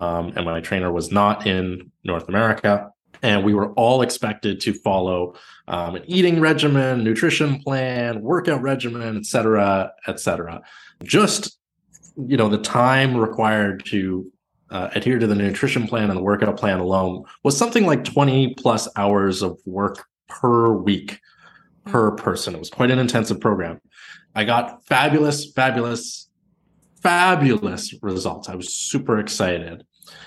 um, 0.00 0.32
and 0.36 0.46
my 0.46 0.60
trainer 0.60 0.90
was 0.90 1.10
not 1.12 1.46
in 1.46 1.90
North 2.04 2.28
America. 2.28 2.90
And 3.22 3.44
we 3.44 3.52
were 3.52 3.72
all 3.72 4.00
expected 4.00 4.60
to 4.60 4.72
follow 4.72 5.34
um, 5.68 5.96
an 5.96 6.04
eating 6.06 6.40
regimen, 6.40 7.04
nutrition 7.04 7.60
plan, 7.60 8.22
workout 8.22 8.62
regimen, 8.62 9.18
et 9.18 9.26
cetera, 9.26 9.92
et 10.06 10.18
cetera. 10.18 10.62
Just 11.02 11.59
you 12.28 12.36
know, 12.36 12.48
the 12.48 12.58
time 12.58 13.16
required 13.16 13.84
to 13.86 14.30
uh, 14.70 14.88
adhere 14.94 15.18
to 15.18 15.26
the 15.26 15.34
nutrition 15.34 15.86
plan 15.86 16.10
and 16.10 16.16
the 16.16 16.22
workout 16.22 16.56
plan 16.56 16.78
alone 16.78 17.24
was 17.42 17.56
something 17.56 17.86
like 17.86 18.04
20 18.04 18.54
plus 18.54 18.88
hours 18.96 19.42
of 19.42 19.58
work 19.66 20.04
per 20.28 20.72
week 20.72 21.20
per 21.84 22.12
person. 22.12 22.54
It 22.54 22.58
was 22.58 22.70
quite 22.70 22.90
an 22.90 22.98
intensive 22.98 23.40
program. 23.40 23.80
I 24.34 24.44
got 24.44 24.84
fabulous, 24.86 25.50
fabulous, 25.52 26.28
fabulous 27.02 27.94
results. 28.02 28.48
I 28.48 28.54
was 28.54 28.72
super 28.72 29.18
excited. 29.18 29.84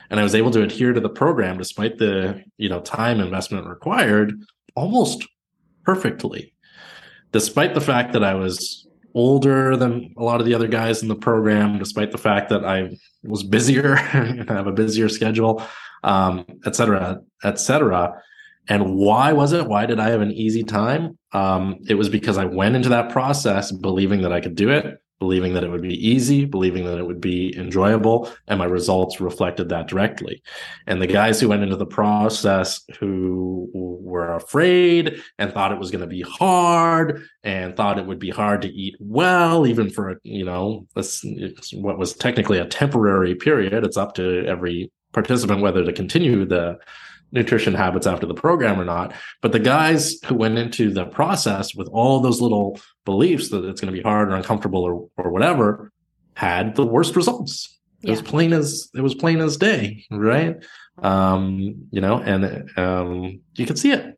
And 0.10 0.20
I 0.20 0.24
was 0.24 0.36
able 0.36 0.52
to 0.52 0.62
adhere 0.62 0.94
to 0.94 1.00
the 1.00 1.10
program 1.10 1.58
despite 1.58 1.98
the, 1.98 2.44
you 2.58 2.70
know, 2.70 2.82
time 2.82 3.20
investment 3.20 3.68
required 3.68 4.34
almost 4.76 5.28
perfectly. 5.84 6.54
Despite 7.32 7.74
the 7.74 7.82
fact 7.82 8.14
that 8.14 8.24
I 8.24 8.36
was 8.36 8.88
older 9.14 9.78
than 9.78 10.14
a 10.18 10.24
lot 10.24 10.40
of 10.40 10.46
the 10.46 10.54
other 10.54 10.68
guys 10.68 11.02
in 11.02 11.08
the 11.08 11.16
program, 11.16 11.78
despite 11.78 12.12
the 12.12 12.18
fact 12.18 12.50
that 12.50 12.66
I 12.66 12.98
was 13.24 13.44
busier 13.44 13.96
and 14.14 14.50
have 14.50 14.68
a 14.68 14.72
busier 14.72 15.10
schedule, 15.10 15.64
um, 16.04 16.46
et 16.66 16.76
cetera, 16.76 17.22
et 17.44 17.60
cetera. 17.60 18.22
And 18.70 18.96
why 18.96 19.34
was 19.34 19.52
it? 19.52 19.68
Why 19.68 19.86
did 19.86 20.00
I 20.00 20.10
have 20.10 20.22
an 20.22 20.32
easy 20.32 20.64
time? 20.64 21.18
Um, 21.34 21.80
it 21.88 21.96
was 21.96 22.10
because 22.10 22.38
I 22.38 22.46
went 22.46 22.76
into 22.76 22.90
that 22.90 23.12
process 23.12 23.72
believing 23.72 24.22
that 24.22 24.32
I 24.32 24.40
could 24.40 24.56
do 24.56 24.70
it, 24.70 25.02
believing 25.24 25.54
that 25.54 25.64
it 25.64 25.72
would 25.72 25.82
be 25.82 26.06
easy, 26.06 26.44
believing 26.44 26.84
that 26.84 26.98
it 26.98 27.08
would 27.08 27.22
be 27.22 27.58
enjoyable, 27.58 28.30
and 28.50 28.60
my 28.60 28.66
results 28.66 29.22
reflected 29.22 29.70
that 29.70 29.88
directly. 29.88 30.44
And 30.86 31.02
the 31.02 31.08
guys 31.08 31.40
who 31.40 31.48
went 31.48 31.64
into 31.64 31.78
the 31.78 31.86
process 31.86 32.82
who 33.00 33.70
were 33.74 34.36
afraid 34.36 35.22
and 35.40 35.54
thought 35.54 35.72
it 35.72 35.80
was 35.80 35.92
going 35.92 36.02
to 36.02 36.08
be 36.08 36.24
hard 36.24 37.24
and 37.42 37.74
thought 37.74 38.00
it 38.00 38.06
would 38.06 38.20
be 38.20 38.32
hard 38.32 38.62
to 38.64 38.68
eat 38.68 38.98
well, 39.00 39.66
even 39.66 39.90
for, 39.90 40.20
you 40.24 40.44
know, 40.44 40.86
this, 40.94 41.24
what 41.72 41.98
was 41.98 42.14
technically 42.14 42.60
a 42.60 42.66
temporary 42.66 43.34
period. 43.34 43.86
It's 43.86 43.96
up 43.96 44.16
to 44.16 44.46
every 44.46 44.92
participant 45.14 45.62
whether 45.62 45.86
to 45.86 45.94
continue 45.94 46.44
the 46.44 46.80
nutrition 47.34 47.74
habits 47.74 48.08
after 48.08 48.26
the 48.26 48.34
program 48.34 48.80
or 48.80 48.86
not. 48.86 49.14
But 49.42 49.52
the 49.52 49.60
guys 49.60 50.18
who 50.26 50.36
went 50.36 50.58
into 50.58 50.92
the 50.92 51.06
process 51.06 51.76
with 51.76 51.90
all 51.90 52.20
those 52.20 52.40
little 52.40 52.80
beliefs 53.06 53.50
that 53.50 53.66
it's 53.66 53.82
going 53.82 53.94
to 53.94 53.98
be 53.98 54.04
hard 54.04 54.32
or 54.32 54.36
uncomfortable 54.36 54.84
or, 54.84 55.10
or 55.18 55.32
whatever 55.32 55.92
had 56.36 56.76
the 56.76 56.86
worst 56.86 57.16
results. 57.16 57.78
It 58.02 58.08
yeah. 58.08 58.12
was 58.12 58.22
plain 58.22 58.54
as 58.54 58.90
it 58.94 59.02
was 59.02 59.16
plain 59.16 59.40
as 59.40 59.58
day, 59.58 60.06
right? 60.12 60.64
Um, 61.02 61.88
you 61.92 62.02
know, 62.02 62.20
and 62.20 62.70
um, 62.78 63.42
you 63.56 63.66
can 63.66 63.76
see 63.76 63.92
it. 63.92 64.18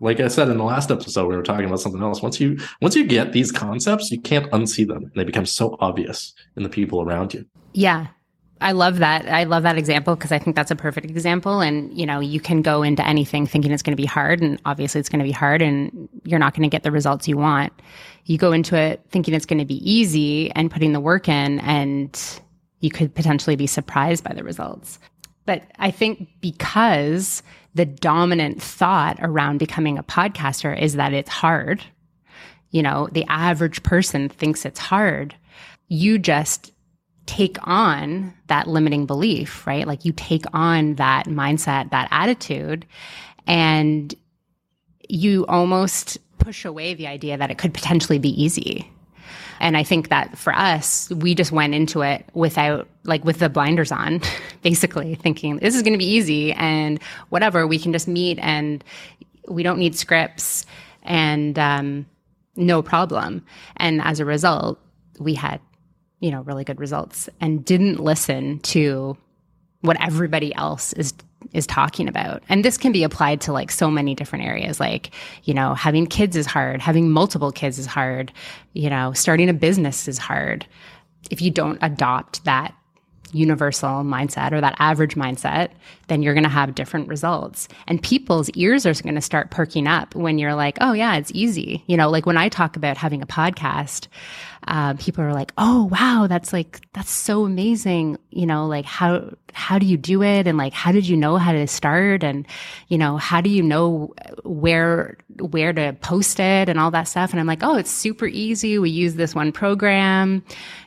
Like 0.00 0.20
I 0.20 0.28
said 0.28 0.48
in 0.48 0.58
the 0.58 0.64
last 0.64 0.90
episode, 0.90 1.26
we 1.26 1.36
were 1.36 1.42
talking 1.42 1.66
about 1.66 1.80
something 1.80 2.02
else. 2.02 2.20
Once 2.20 2.40
you 2.40 2.58
once 2.82 2.96
you 2.96 3.06
get 3.06 3.32
these 3.32 3.52
concepts, 3.52 4.10
you 4.10 4.20
can't 4.20 4.50
unsee 4.52 4.86
them. 4.86 5.10
They 5.14 5.24
become 5.24 5.46
so 5.46 5.76
obvious 5.80 6.34
in 6.56 6.62
the 6.62 6.68
people 6.68 7.00
around 7.00 7.32
you. 7.32 7.46
Yeah, 7.72 8.08
I 8.60 8.72
love 8.72 8.98
that. 8.98 9.28
I 9.28 9.44
love 9.44 9.64
that 9.64 9.76
example 9.76 10.16
because 10.16 10.32
I 10.32 10.38
think 10.38 10.56
that's 10.56 10.70
a 10.70 10.76
perfect 10.76 11.10
example. 11.10 11.60
And, 11.60 11.96
you 11.96 12.06
know, 12.06 12.20
you 12.20 12.40
can 12.40 12.62
go 12.62 12.82
into 12.82 13.06
anything 13.06 13.46
thinking 13.46 13.70
it's 13.70 13.82
going 13.82 13.96
to 13.96 14.00
be 14.00 14.06
hard, 14.06 14.40
and 14.40 14.58
obviously 14.64 14.98
it's 14.98 15.10
going 15.10 15.18
to 15.18 15.24
be 15.24 15.32
hard, 15.32 15.60
and 15.60 16.08
you're 16.24 16.38
not 16.38 16.54
going 16.54 16.62
to 16.62 16.74
get 16.74 16.82
the 16.82 16.90
results 16.90 17.28
you 17.28 17.36
want. 17.36 17.72
You 18.24 18.38
go 18.38 18.52
into 18.52 18.76
it 18.76 19.02
thinking 19.10 19.34
it's 19.34 19.46
going 19.46 19.58
to 19.58 19.66
be 19.66 19.88
easy 19.88 20.50
and 20.52 20.70
putting 20.70 20.92
the 20.92 21.00
work 21.00 21.28
in, 21.28 21.60
and 21.60 22.18
you 22.80 22.90
could 22.90 23.14
potentially 23.14 23.56
be 23.56 23.66
surprised 23.66 24.24
by 24.24 24.32
the 24.32 24.42
results. 24.42 24.98
But 25.44 25.62
I 25.78 25.90
think 25.90 26.28
because 26.40 27.42
the 27.74 27.86
dominant 27.86 28.62
thought 28.62 29.18
around 29.20 29.58
becoming 29.58 29.98
a 29.98 30.02
podcaster 30.02 30.78
is 30.80 30.94
that 30.94 31.12
it's 31.12 31.30
hard, 31.30 31.84
you 32.70 32.82
know, 32.82 33.08
the 33.12 33.24
average 33.28 33.82
person 33.82 34.28
thinks 34.28 34.64
it's 34.64 34.80
hard. 34.80 35.34
You 35.88 36.18
just 36.18 36.72
take 37.26 37.58
on 37.66 38.32
that 38.46 38.68
limiting 38.68 39.06
belief, 39.06 39.66
right? 39.66 39.86
Like 39.86 40.04
you 40.04 40.12
take 40.12 40.44
on 40.52 40.94
that 40.94 41.26
mindset, 41.26 41.90
that 41.90 42.08
attitude, 42.10 42.86
and 43.46 44.14
you 45.08 45.44
almost 45.46 46.18
push 46.38 46.64
away 46.64 46.94
the 46.94 47.06
idea 47.06 47.36
that 47.36 47.50
it 47.50 47.58
could 47.58 47.74
potentially 47.74 48.18
be 48.18 48.30
easy. 48.42 48.90
And 49.58 49.76
I 49.76 49.82
think 49.82 50.10
that 50.10 50.36
for 50.36 50.54
us, 50.54 51.10
we 51.10 51.34
just 51.34 51.50
went 51.50 51.74
into 51.74 52.02
it 52.02 52.28
without, 52.34 52.88
like, 53.04 53.24
with 53.24 53.38
the 53.38 53.48
blinders 53.48 53.90
on, 53.90 54.20
basically 54.62 55.14
thinking 55.14 55.56
this 55.58 55.74
is 55.74 55.82
going 55.82 55.94
to 55.94 55.98
be 55.98 56.08
easy 56.08 56.52
and 56.52 57.02
whatever, 57.30 57.66
we 57.66 57.78
can 57.78 57.92
just 57.92 58.06
meet 58.06 58.38
and 58.40 58.84
we 59.48 59.62
don't 59.62 59.78
need 59.78 59.96
scripts 59.96 60.66
and 61.02 61.58
um, 61.58 62.06
no 62.56 62.82
problem. 62.82 63.44
And 63.76 64.02
as 64.02 64.20
a 64.20 64.24
result, 64.24 64.78
we 65.18 65.34
had 65.34 65.60
you 66.26 66.32
know, 66.32 66.40
really 66.42 66.64
good 66.64 66.80
results 66.80 67.28
and 67.40 67.64
didn't 67.64 68.00
listen 68.00 68.58
to 68.58 69.16
what 69.82 69.96
everybody 70.04 70.52
else 70.56 70.92
is 70.94 71.14
is 71.52 71.68
talking 71.68 72.08
about. 72.08 72.42
And 72.48 72.64
this 72.64 72.76
can 72.76 72.90
be 72.90 73.04
applied 73.04 73.40
to 73.42 73.52
like 73.52 73.70
so 73.70 73.92
many 73.92 74.16
different 74.16 74.44
areas 74.44 74.80
like, 74.80 75.12
you 75.44 75.54
know, 75.54 75.74
having 75.74 76.08
kids 76.08 76.34
is 76.34 76.46
hard, 76.46 76.82
having 76.82 77.12
multiple 77.12 77.52
kids 77.52 77.78
is 77.78 77.86
hard, 77.86 78.32
you 78.72 78.90
know, 78.90 79.12
starting 79.12 79.48
a 79.48 79.54
business 79.54 80.08
is 80.08 80.18
hard. 80.18 80.66
If 81.30 81.40
you 81.40 81.52
don't 81.52 81.78
adopt 81.80 82.42
that 82.42 82.74
universal 83.32 84.02
mindset 84.02 84.52
or 84.52 84.60
that 84.60 84.74
average 84.78 85.14
mindset, 85.14 85.70
then 86.08 86.22
you're 86.22 86.34
going 86.34 86.44
to 86.44 86.50
have 86.50 86.74
different 86.74 87.08
results. 87.08 87.68
And 87.86 88.02
people's 88.02 88.50
ears 88.50 88.86
are 88.86 88.94
going 88.94 89.14
to 89.14 89.20
start 89.20 89.50
perking 89.50 89.86
up 89.86 90.14
when 90.14 90.38
you're 90.38 90.54
like, 90.54 90.78
oh, 90.80 90.92
yeah, 90.92 91.16
it's 91.16 91.30
easy. 91.34 91.84
You 91.86 91.96
know, 91.96 92.10
like 92.10 92.26
when 92.26 92.36
I 92.36 92.48
talk 92.48 92.76
about 92.76 92.96
having 92.96 93.22
a 93.22 93.26
podcast, 93.26 94.08
uh, 94.66 94.94
people 94.94 95.24
are 95.24 95.32
like, 95.32 95.52
oh, 95.58 95.84
wow, 95.84 96.26
that's 96.28 96.52
like, 96.52 96.80
that's 96.92 97.10
so 97.10 97.44
amazing. 97.44 98.18
You 98.30 98.46
know, 98.46 98.66
like 98.66 98.84
how, 98.84 99.34
how 99.52 99.78
do 99.78 99.86
you 99.86 99.96
do 99.96 100.22
it? 100.22 100.46
And 100.46 100.58
like, 100.58 100.72
how 100.72 100.92
did 100.92 101.06
you 101.06 101.16
know 101.16 101.36
how 101.36 101.52
to 101.52 101.66
start? 101.66 102.24
And, 102.24 102.46
you 102.88 102.98
know, 102.98 103.16
how 103.16 103.40
do 103.40 103.50
you 103.50 103.62
know 103.62 104.14
where, 104.44 105.16
where 105.40 105.72
to 105.72 105.92
post 106.00 106.40
it 106.40 106.68
and 106.68 106.78
all 106.78 106.90
that 106.90 107.04
stuff? 107.04 107.30
And 107.30 107.40
I'm 107.40 107.46
like, 107.46 107.62
oh, 107.62 107.76
it's 107.76 107.90
super 107.90 108.26
easy. 108.26 108.78
We 108.78 108.90
use 108.90 109.14
this 109.14 109.34
one 109.34 109.52
program 109.52 110.42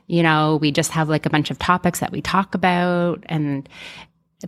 you 0.10 0.24
know, 0.24 0.58
we 0.60 0.72
just 0.72 0.90
have 0.90 1.08
like 1.08 1.28
a 1.28 1.30
bunch 1.30 1.52
of 1.52 1.60
topics 1.60 2.00
that 2.00 2.12
we 2.12 2.20
talk 2.20 2.56
about 2.56 3.24
and 3.28 3.70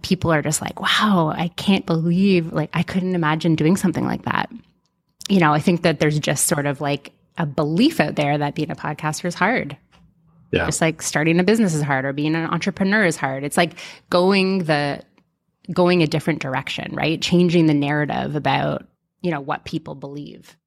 people 0.01 0.31
are 0.31 0.41
just 0.41 0.59
like, 0.59 0.81
wow, 0.81 1.31
I 1.35 1.49
can't 1.49 1.85
believe, 1.85 2.51
like, 2.51 2.71
I 2.73 2.81
couldn't 2.81 3.13
imagine 3.13 3.55
doing 3.55 3.75
something 3.75 4.05
like 4.05 4.23
that. 4.23 4.49
You 5.29 5.39
know, 5.39 5.53
I 5.53 5.59
think 5.59 5.83
that 5.83 5.99
there's 5.99 6.17
just 6.19 6.47
sort 6.47 6.65
of 6.65 6.81
like 6.81 7.13
a 7.37 7.45
belief 7.45 7.99
out 7.99 8.15
there 8.15 8.37
that 8.37 8.55
being 8.55 8.71
a 8.71 8.75
podcaster 8.75 9.25
is 9.25 9.35
hard. 9.35 9.77
Yeah. 10.51 10.65
Just 10.65 10.81
like 10.81 11.01
starting 11.01 11.39
a 11.39 11.43
business 11.43 11.73
is 11.73 11.81
hard 11.81 12.03
or 12.03 12.13
being 12.13 12.35
an 12.35 12.45
entrepreneur 12.45 13.05
is 13.05 13.15
hard. 13.15 13.43
It's 13.43 13.57
like 13.57 13.73
going 14.09 14.65
the, 14.65 15.01
going 15.71 16.03
a 16.03 16.07
different 16.07 16.41
direction, 16.41 16.93
right? 16.93 17.21
Changing 17.21 17.67
the 17.67 17.73
narrative 17.73 18.35
about, 18.35 18.85
you 19.21 19.31
know, 19.31 19.39
what 19.39 19.63
people 19.63 19.95
believe. 19.95 20.57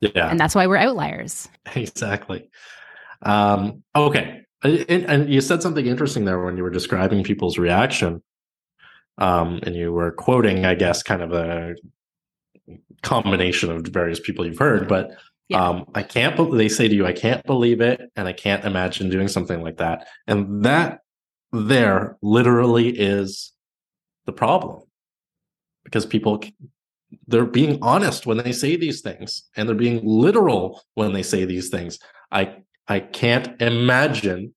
Yeah. 0.00 0.28
And 0.28 0.38
that's 0.38 0.54
why 0.54 0.66
we're 0.66 0.76
outliers. 0.76 1.48
Exactly. 1.74 2.48
Um, 3.22 3.82
okay. 3.94 4.42
And, 4.62 5.04
and, 5.04 5.32
you 5.32 5.40
said 5.40 5.62
something 5.62 5.86
interesting 5.86 6.24
there 6.24 6.44
when 6.44 6.56
you 6.56 6.62
were 6.62 6.70
describing 6.70 7.24
people's 7.24 7.58
reaction. 7.58 8.22
Um, 9.18 9.60
and 9.62 9.74
you 9.74 9.92
were 9.92 10.12
quoting, 10.12 10.64
I 10.64 10.74
guess, 10.74 11.02
kind 11.02 11.22
of 11.22 11.32
a 11.32 11.74
combination 13.02 13.70
of 13.70 13.86
various 13.86 14.20
people 14.20 14.46
you've 14.46 14.58
heard, 14.58 14.88
but 14.88 15.10
yeah. 15.48 15.64
um, 15.64 15.86
I 15.94 16.02
can't, 16.02 16.36
be- 16.36 16.56
they 16.56 16.68
say 16.68 16.88
to 16.88 16.94
you, 16.94 17.06
I 17.06 17.12
can't 17.12 17.44
believe 17.44 17.80
it. 17.80 18.00
And 18.16 18.28
I 18.28 18.32
can't 18.32 18.64
imagine 18.64 19.10
doing 19.10 19.28
something 19.28 19.62
like 19.62 19.78
that. 19.78 20.06
And 20.26 20.64
that 20.64 21.00
there 21.52 22.16
literally 22.22 22.88
is 22.88 23.52
the 24.26 24.32
problem 24.32 24.82
because 25.84 26.06
people 26.06 26.42
they're 27.26 27.44
being 27.44 27.78
honest 27.82 28.24
when 28.24 28.38
they 28.38 28.52
say 28.52 28.74
these 28.74 29.02
things 29.02 29.44
and 29.54 29.68
they're 29.68 29.76
being 29.76 30.00
literal 30.02 30.80
when 30.94 31.12
they 31.12 31.22
say 31.22 31.44
these 31.44 31.68
things 31.68 31.98
i 32.30 32.56
I 32.88 33.00
can't 33.00 33.60
imagine 33.60 34.54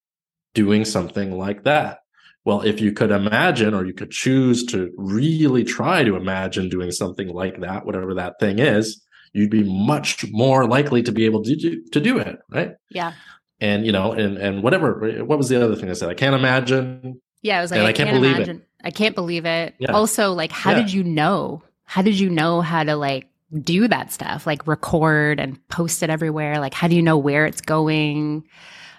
doing 0.53 0.85
something 0.85 1.37
like 1.37 1.63
that. 1.63 1.99
Well, 2.43 2.61
if 2.61 2.79
you 2.79 2.91
could 2.91 3.11
imagine 3.11 3.73
or 3.73 3.85
you 3.85 3.93
could 3.93 4.11
choose 4.11 4.65
to 4.67 4.91
really 4.97 5.63
try 5.63 6.03
to 6.03 6.15
imagine 6.15 6.69
doing 6.69 6.91
something 6.91 7.29
like 7.29 7.59
that, 7.61 7.85
whatever 7.85 8.13
that 8.15 8.39
thing 8.39 8.59
is, 8.59 9.04
you'd 9.35 9.51
be 9.51 9.63
much 9.63 10.25
more 10.31 10.67
likely 10.67 11.03
to 11.03 11.11
be 11.11 11.25
able 11.25 11.43
to 11.43 11.55
do, 11.55 11.83
to 11.91 11.99
do 11.99 12.17
it, 12.17 12.39
right? 12.49 12.75
Yeah. 12.89 13.13
And 13.59 13.85
you 13.85 13.91
know, 13.91 14.11
and 14.11 14.37
and 14.37 14.63
whatever. 14.63 15.23
What 15.23 15.37
was 15.37 15.49
the 15.49 15.63
other 15.63 15.75
thing 15.75 15.89
I 15.89 15.93
said? 15.93 16.09
I 16.09 16.13
can't 16.13 16.35
imagine. 16.35 17.21
Yeah, 17.41 17.59
I 17.59 17.61
was 17.61 17.71
like, 17.71 17.81
I, 17.81 17.83
I, 17.83 17.93
can't, 17.93 18.09
can't 18.09 18.21
believe 18.21 18.35
imagine. 18.35 18.57
it. 18.57 18.67
I 18.83 18.91
can't 18.91 19.15
believe 19.15 19.45
it. 19.45 19.75
Yeah. 19.79 19.91
Also, 19.91 20.33
like, 20.33 20.51
how 20.51 20.71
yeah. 20.71 20.77
did 20.77 20.93
you 20.93 21.03
know? 21.03 21.61
How 21.83 22.01
did 22.01 22.19
you 22.19 22.29
know 22.29 22.61
how 22.61 22.83
to 22.83 22.95
like 22.95 23.29
do 23.61 23.87
that 23.87 24.11
stuff, 24.11 24.47
like 24.47 24.65
record 24.67 25.39
and 25.39 25.65
post 25.67 26.03
it 26.03 26.09
everywhere. 26.09 26.59
Like, 26.59 26.73
how 26.73 26.87
do 26.87 26.95
you 26.95 27.01
know 27.01 27.17
where 27.17 27.45
it's 27.45 27.61
going? 27.61 28.47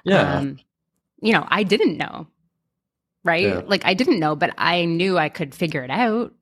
Yeah. 0.05 0.39
Um, 0.39 0.59
you 1.21 1.33
know, 1.33 1.45
I 1.49 1.63
didn't 1.63 1.97
know. 1.97 2.27
Right. 3.25 3.45
Yeah. 3.45 3.63
Like, 3.67 3.85
I 3.85 3.95
didn't 3.95 4.21
know, 4.21 4.37
but 4.37 4.55
I 4.57 4.85
knew 4.85 5.19
I 5.19 5.29
could 5.29 5.55
figure 5.55 5.83
it 5.83 5.91
out. 5.91 6.33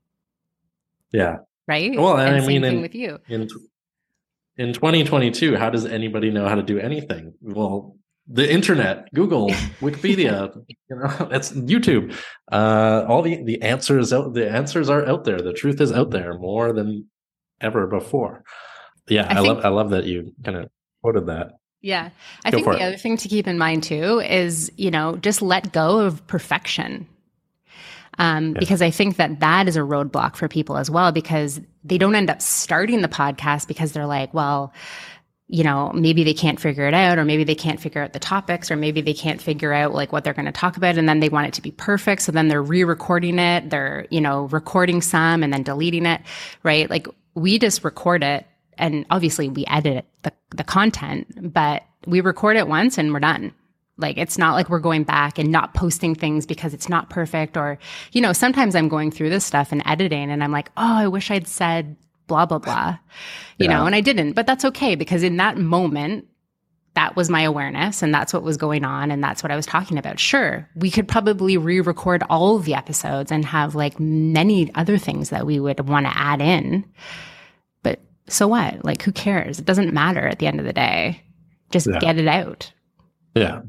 Yeah. 1.13 1.39
Right. 1.67 1.99
Well, 1.99 2.19
and, 2.19 2.37
and 2.37 2.45
I 2.45 2.47
mean, 2.47 2.65
in, 2.65 2.83
with 2.83 2.95
you. 2.95 3.21
In, 3.29 3.49
in 4.57 4.73
2022, 4.73 5.57
how 5.57 5.71
does 5.71 5.85
anybody 5.85 6.31
know 6.31 6.49
how 6.49 6.55
to 6.55 6.63
do 6.63 6.79
anything? 6.79 7.35
Well, 7.41 7.97
the 8.27 8.51
internet, 8.51 9.13
Google, 9.13 9.49
Wikipedia, 9.81 10.55
you 10.69 10.97
know, 10.97 11.29
it's 11.33 11.53
YouTube. 11.53 12.17
Uh, 12.51 13.05
all 13.09 13.23
the 13.23 13.43
the 13.45 13.61
answers 13.63 14.13
out 14.13 14.35
the 14.35 14.51
answers 14.51 14.89
are 14.89 15.07
out 15.07 15.25
there. 15.25 15.41
The 15.41 15.53
truth 15.53 15.81
is 15.81 15.93
out 15.93 16.11
there 16.11 16.39
more 16.39 16.73
than 16.73 17.09
ever 17.61 17.87
before. 17.87 18.45
Yeah, 19.09 19.27
I, 19.29 19.33
I 19.33 19.35
think, 19.35 19.47
love 19.49 19.65
I 19.65 19.69
love 19.69 19.91
that 19.91 20.05
you 20.05 20.33
kind 20.45 20.57
of 20.57 20.71
quoted 21.03 21.27
that. 21.27 21.53
Yeah. 21.85 22.09
I 22.47 22.51
go 22.51 22.57
think 22.57 22.67
the 22.67 22.77
it. 22.77 22.83
other 22.83 22.97
thing 22.97 23.19
to 23.19 23.29
keep 23.29 23.47
in 23.47 23.59
mind 23.59 23.83
too 23.83 24.19
is, 24.21 24.73
you 24.79 24.91
know, 24.91 25.17
just 25.17 25.43
let 25.43 25.73
go 25.75 25.99
of 25.99 26.27
perfection. 26.27 27.07
Um, 28.19 28.53
yeah. 28.53 28.59
because 28.61 28.83
I 28.83 28.91
think 28.91 29.17
that 29.17 29.41
that 29.41 29.69
is 29.69 29.77
a 29.77 29.81
roadblock 29.81 30.37
for 30.37 30.49
people 30.49 30.77
as 30.77 30.91
well, 30.91 31.13
because 31.13 31.61
they 31.83 31.99
don't 31.99 32.15
end 32.15 32.31
up 32.31 32.41
starting 32.41 33.03
the 33.03 33.09
podcast 33.09 33.69
because 33.69 33.93
they're 33.93 34.07
like, 34.07 34.33
well, 34.33 34.73
you 35.47 35.63
know, 35.63 35.93
maybe 35.95 36.25
they 36.25 36.33
can't 36.33 36.59
figure 36.59 36.87
it 36.89 36.95
out, 36.95 37.19
or 37.19 37.25
maybe 37.25 37.45
they 37.45 37.55
can't 37.55 37.79
figure 37.79 38.03
out 38.03 38.13
the 38.13 38.19
topics, 38.19 38.71
or 38.71 38.77
maybe 38.77 39.03
they 39.03 39.13
can't 39.13 39.43
figure 39.43 39.73
out 39.73 39.93
like 39.93 40.11
what 40.11 40.25
they're 40.25 40.33
going 40.33 40.47
to 40.47 40.53
talk 40.53 40.77
about. 40.77 40.97
And 40.97 41.09
then 41.09 41.21
they 41.21 41.29
want 41.29 41.47
it 41.49 41.55
to 41.55 41.63
be 41.63 41.71
perfect. 41.71 42.23
So 42.23 42.33
then 42.33 42.49
they're 42.49 42.63
re 42.63 42.83
recording 42.85 43.39
it. 43.39 43.69
They're, 43.69 44.07
you 44.11 44.21
know, 44.21 44.45
recording 44.45 45.03
some 45.03 45.43
and 45.43 45.53
then 45.53 45.63
deleting 45.63 46.07
it, 46.07 46.23
right? 46.63 46.89
Like 46.89 47.09
we 47.35 47.59
just 47.59 47.85
record 47.85 48.23
it 48.23 48.47
and 48.79 49.05
obviously 49.11 49.49
we 49.49 49.65
edit 49.67 50.07
the, 50.23 50.33
the 50.51 50.65
content, 50.65 51.53
but 51.53 51.85
we 52.07 52.21
record 52.21 52.57
it 52.57 52.69
once 52.69 52.99
and 52.99 53.13
we're 53.13 53.21
done. 53.21 53.53
Like 53.97 54.19
it's 54.19 54.39
not 54.39 54.55
like 54.55 54.69
we're 54.69 54.81
going 54.81 55.05
back 55.05 55.39
and 55.39 55.51
not 55.51 55.75
posting 55.75 56.15
things 56.15 56.47
because 56.47 56.75
it's 56.75 56.89
not 56.89 57.11
perfect 57.11 57.57
or, 57.57 57.79
you 58.13 58.21
know, 58.21 58.33
sometimes 58.33 58.75
I'm 58.75 58.89
going 58.89 59.11
through 59.11 59.31
this 59.31 59.45
stuff 59.45 59.71
and 59.71 59.83
editing 59.87 60.31
and 60.31 60.43
I'm 60.43 60.51
like, 60.51 60.71
oh, 60.77 60.97
I 60.97 61.07
wish 61.07 61.31
I'd 61.31 61.47
said 61.47 61.97
blah, 62.27 62.47
blah, 62.47 62.59
blah, 62.59 62.99
you 63.59 63.67
yeah. 63.67 63.77
know, 63.77 63.87
and 63.87 63.95
I 63.95 64.01
didn't, 64.01 64.33
but 64.33 64.47
that's 64.47 64.65
okay 64.65 64.95
because 64.95 65.23
in 65.23 65.37
that 65.37 65.59
moment, 65.59 66.27
that 66.95 67.17
was 67.17 67.29
my 67.29 67.43
awareness 67.43 68.03
and 68.03 68.15
that's 68.15 68.33
what 68.33 68.43
was 68.43 68.57
going 68.57 68.85
on 68.85 69.11
and 69.11 69.23
that's 69.23 69.43
what 69.43 69.51
I 69.51 69.57
was 69.57 69.67
talking 69.67 69.99
about. 69.99 70.21
Sure, 70.21 70.69
we 70.77 70.91
could 70.91 71.09
probably 71.09 71.57
re-record 71.57 72.23
all 72.31 72.57
of 72.57 72.65
the 72.65 72.75
episodes 72.75 73.33
and 73.33 73.45
have 73.45 73.75
like 73.75 73.99
many 73.99 74.73
other 74.75 74.97
things 74.97 75.31
that 75.31 75.45
we 75.45 75.59
would 75.59 75.89
want 75.89 76.07
to 76.07 76.17
add 76.17 76.41
in. 76.41 76.85
But 77.83 78.01
so 78.29 78.47
what? 78.49 78.85
Like 78.85 79.03
who 79.03 79.13
cares? 79.13 79.59
It 79.59 79.65
doesn't 79.65 79.93
matter 79.93 80.27
at 80.27 80.39
the 80.39 80.47
end 80.47 80.61
of 80.61 80.67
the 80.67 80.73
day. 80.73 81.21
Just 81.71 81.89
yeah. 81.91 81.99
get 81.99 82.19
it 82.19 82.29
out. 82.29 82.73
Yeah. 83.35 83.63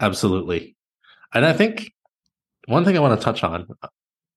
Absolutely. 0.00 0.76
And 1.32 1.44
I 1.44 1.52
think 1.52 1.92
one 2.66 2.84
thing 2.84 2.96
I 2.96 3.00
want 3.00 3.18
to 3.18 3.24
touch 3.24 3.44
on 3.44 3.66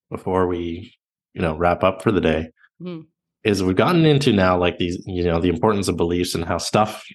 before 0.09 0.47
we, 0.47 0.93
you 1.33 1.41
know, 1.41 1.55
wrap 1.55 1.83
up 1.83 2.01
for 2.01 2.11
the 2.11 2.21
day 2.21 2.49
mm. 2.81 3.05
is 3.43 3.63
we've 3.63 3.75
gotten 3.75 4.05
into 4.05 4.33
now 4.33 4.57
like 4.57 4.77
these, 4.77 5.01
you 5.05 5.23
know, 5.23 5.39
the 5.39 5.49
importance 5.49 5.87
of 5.87 5.97
beliefs 5.97 6.35
and 6.35 6.45
how 6.45 6.57
stuff 6.57 7.05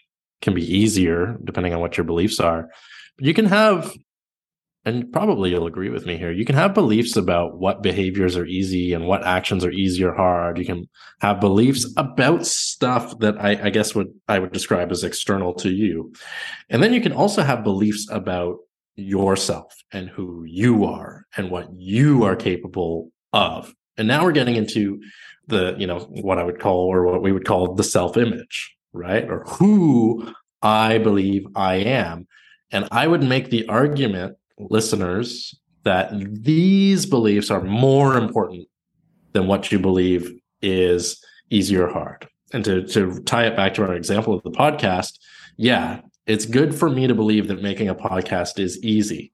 can 0.40 0.54
be 0.54 0.64
easier 0.64 1.38
depending 1.44 1.72
on 1.74 1.80
what 1.80 1.96
your 1.96 2.04
beliefs 2.04 2.40
are. 2.40 2.68
But 3.16 3.26
you 3.26 3.34
can 3.34 3.46
have, 3.46 3.92
and 4.84 5.12
probably 5.12 5.50
you'll 5.50 5.66
agree 5.66 5.90
with 5.90 6.06
me 6.06 6.16
here, 6.16 6.32
you 6.32 6.44
can 6.44 6.56
have 6.56 6.74
beliefs 6.74 7.16
about 7.16 7.58
what 7.58 7.82
behaviors 7.82 8.36
are 8.36 8.46
easy 8.46 8.92
and 8.92 9.06
what 9.06 9.24
actions 9.24 9.64
are 9.64 9.70
easy 9.70 10.02
or 10.04 10.14
hard. 10.14 10.58
You 10.58 10.64
can 10.64 10.88
have 11.20 11.40
beliefs 11.40 11.86
about 11.96 12.46
stuff 12.46 13.18
that 13.20 13.40
I, 13.40 13.66
I 13.66 13.70
guess 13.70 13.94
what 13.94 14.08
I 14.28 14.38
would 14.38 14.52
describe 14.52 14.90
as 14.90 15.04
external 15.04 15.54
to 15.54 15.70
you. 15.70 16.12
And 16.68 16.82
then 16.82 16.92
you 16.92 17.00
can 17.00 17.12
also 17.12 17.42
have 17.42 17.62
beliefs 17.62 18.08
about 18.10 18.56
yourself 18.96 19.72
and 19.92 20.08
who 20.08 20.44
you 20.44 20.84
are 20.84 21.26
and 21.36 21.50
what 21.50 21.68
you 21.74 22.24
are 22.24 22.36
capable 22.36 23.12
of. 23.32 23.72
And 23.96 24.08
now 24.08 24.24
we're 24.24 24.32
getting 24.32 24.56
into 24.56 25.00
the 25.46 25.74
you 25.78 25.86
know 25.86 26.00
what 26.10 26.38
i 26.38 26.44
would 26.44 26.60
call 26.60 26.92
or 26.92 27.04
what 27.04 27.22
we 27.22 27.32
would 27.32 27.44
call 27.44 27.74
the 27.74 27.84
self 27.84 28.16
image 28.16 28.74
right 28.92 29.28
or 29.28 29.44
who 29.44 30.32
i 30.62 30.98
believe 30.98 31.46
i 31.54 31.76
am 31.76 32.26
and 32.70 32.88
i 32.92 33.06
would 33.06 33.22
make 33.22 33.50
the 33.50 33.68
argument 33.68 34.36
listeners 34.70 35.54
that 35.84 36.12
these 36.42 37.06
beliefs 37.06 37.50
are 37.50 37.62
more 37.62 38.16
important 38.16 38.68
than 39.32 39.46
what 39.46 39.72
you 39.72 39.78
believe 39.78 40.32
is 40.60 41.22
easy 41.50 41.76
or 41.76 41.88
hard 41.88 42.28
and 42.52 42.64
to, 42.64 42.86
to 42.86 43.20
tie 43.22 43.46
it 43.46 43.56
back 43.56 43.74
to 43.74 43.82
our 43.82 43.94
example 43.94 44.34
of 44.34 44.42
the 44.42 44.50
podcast 44.50 45.18
yeah 45.56 46.00
it's 46.26 46.46
good 46.46 46.74
for 46.74 46.88
me 46.88 47.06
to 47.06 47.14
believe 47.14 47.48
that 47.48 47.62
making 47.62 47.88
a 47.88 47.94
podcast 47.94 48.58
is 48.58 48.82
easy. 48.84 49.32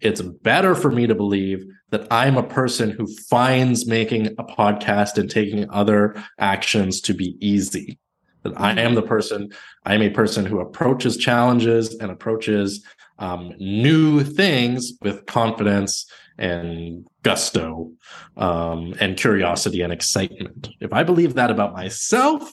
It's 0.00 0.22
better 0.22 0.74
for 0.74 0.90
me 0.90 1.06
to 1.06 1.14
believe 1.14 1.66
that 1.90 2.06
I'm 2.10 2.38
a 2.38 2.42
person 2.42 2.90
who 2.90 3.06
finds 3.28 3.86
making 3.86 4.28
a 4.38 4.44
podcast 4.44 5.18
and 5.18 5.30
taking 5.30 5.68
other 5.70 6.22
actions 6.38 7.00
to 7.02 7.14
be 7.14 7.36
easy. 7.40 7.98
That 8.42 8.58
I 8.58 8.80
am 8.80 8.94
the 8.94 9.02
person, 9.02 9.50
I 9.84 9.94
am 9.94 10.02
a 10.02 10.08
person 10.08 10.46
who 10.46 10.60
approaches 10.60 11.18
challenges 11.18 11.94
and 11.96 12.10
approaches 12.10 12.82
um, 13.20 13.54
new 13.58 14.24
things 14.24 14.92
with 15.00 15.26
confidence 15.26 16.10
and 16.38 17.06
gusto 17.22 17.92
um, 18.36 18.94
and 18.98 19.16
curiosity 19.16 19.82
and 19.82 19.92
excitement. 19.92 20.70
If 20.80 20.92
I 20.92 21.04
believe 21.04 21.34
that 21.34 21.50
about 21.50 21.74
myself, 21.74 22.52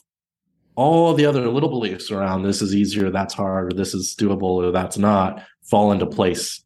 all 0.76 1.14
the 1.14 1.26
other 1.26 1.48
little 1.48 1.70
beliefs 1.70 2.10
around 2.12 2.42
this 2.42 2.62
is 2.62 2.74
easier, 2.74 3.10
that's 3.10 3.34
hard, 3.34 3.72
or 3.72 3.76
this 3.76 3.94
is 3.94 4.14
doable, 4.14 4.42
or 4.42 4.70
that's 4.70 4.98
not 4.98 5.42
fall 5.64 5.90
into 5.90 6.06
place 6.06 6.62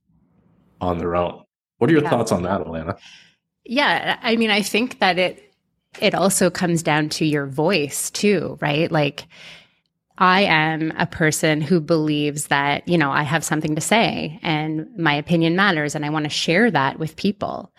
on 0.80 0.98
their 0.98 1.16
own. 1.16 1.42
What 1.78 1.88
are 1.88 1.94
your 1.94 2.02
yeah. 2.02 2.10
thoughts 2.10 2.32
on 2.32 2.42
that, 2.42 2.60
Alanna? 2.60 2.98
Yeah, 3.64 4.18
I 4.20 4.36
mean, 4.36 4.50
I 4.50 4.60
think 4.60 4.98
that 4.98 5.18
it 5.18 5.54
it 6.00 6.14
also 6.14 6.50
comes 6.50 6.82
down 6.82 7.08
to 7.10 7.24
your 7.24 7.46
voice 7.46 8.10
too, 8.10 8.58
right? 8.60 8.90
Like 8.90 9.26
I 10.18 10.42
am 10.42 10.92
a 10.98 11.06
person 11.06 11.60
who 11.60 11.80
believes 11.80 12.48
that, 12.48 12.86
you 12.86 12.98
know, 12.98 13.10
I 13.10 13.22
have 13.22 13.44
something 13.44 13.74
to 13.74 13.80
say 13.80 14.38
and 14.42 14.86
my 14.96 15.14
opinion 15.14 15.56
matters 15.56 15.94
and 15.94 16.04
I 16.04 16.10
want 16.10 16.24
to 16.24 16.30
share 16.30 16.70
that 16.70 16.98
with 16.98 17.16
people. 17.16 17.72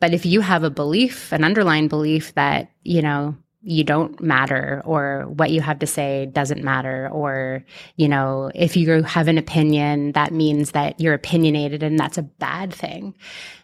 But 0.00 0.14
if 0.14 0.24
you 0.24 0.40
have 0.40 0.62
a 0.62 0.70
belief, 0.70 1.32
an 1.32 1.44
underlying 1.44 1.88
belief 1.88 2.34
that, 2.34 2.70
you 2.82 3.02
know, 3.02 3.36
you 3.62 3.82
don't 3.82 4.20
matter 4.20 4.80
or 4.84 5.24
what 5.28 5.50
you 5.50 5.60
have 5.60 5.80
to 5.80 5.86
say 5.86 6.26
doesn't 6.26 6.62
matter 6.62 7.08
or 7.12 7.64
you 7.96 8.08
know 8.08 8.50
if 8.54 8.76
you 8.76 9.02
have 9.02 9.26
an 9.26 9.36
opinion 9.36 10.12
that 10.12 10.32
means 10.32 10.70
that 10.70 10.98
you're 11.00 11.14
opinionated 11.14 11.82
and 11.82 11.98
that's 11.98 12.16
a 12.16 12.22
bad 12.22 12.72
thing 12.72 13.14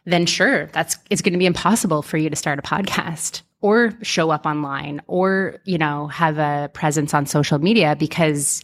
then 0.04 0.26
sure 0.26 0.66
that's 0.66 0.98
it's 1.10 1.22
going 1.22 1.32
to 1.32 1.38
be 1.38 1.46
impossible 1.46 2.02
for 2.02 2.16
you 2.16 2.28
to 2.28 2.37
start 2.37 2.58
a 2.58 2.62
podcast 2.62 3.42
or 3.64 3.92
show 4.03 4.31
up 4.31 4.44
online 4.44 5.00
or 5.07 5.61
you 5.64 5.79
know 5.79 6.07
have 6.09 6.38
a 6.38 6.70
presence 6.74 7.14
on 7.14 7.24
social 7.24 7.59
media 7.59 7.96
because 7.96 8.62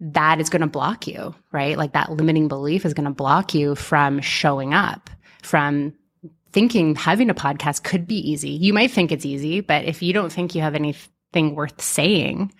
that 0.00 0.40
is 0.40 0.50
going 0.50 0.60
to 0.60 0.66
block 0.66 1.06
you 1.06 1.34
right 1.52 1.78
like 1.78 1.92
that 1.92 2.10
limiting 2.10 2.48
belief 2.48 2.84
is 2.84 2.92
going 2.92 3.04
to 3.04 3.10
block 3.10 3.54
you 3.54 3.74
from 3.74 4.20
showing 4.20 4.74
up 4.74 5.08
from 5.42 5.94
thinking 6.56 6.94
having 6.94 7.28
a 7.28 7.34
podcast 7.34 7.82
could 7.82 8.06
be 8.06 8.16
easy. 8.16 8.48
You 8.48 8.72
might 8.72 8.90
think 8.90 9.12
it's 9.12 9.26
easy, 9.26 9.60
but 9.60 9.84
if 9.84 10.02
you 10.02 10.14
don't 10.14 10.32
think 10.32 10.54
you 10.54 10.62
have 10.62 10.74
anything 10.74 11.54
worth 11.54 11.82
saying, 11.82 12.50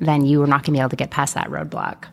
then 0.00 0.26
you 0.26 0.42
are 0.42 0.48
not 0.48 0.64
going 0.64 0.72
to 0.74 0.78
be 0.78 0.80
able 0.80 0.90
to 0.90 0.96
get 0.96 1.12
past 1.12 1.34
that 1.34 1.48
roadblock. 1.48 2.06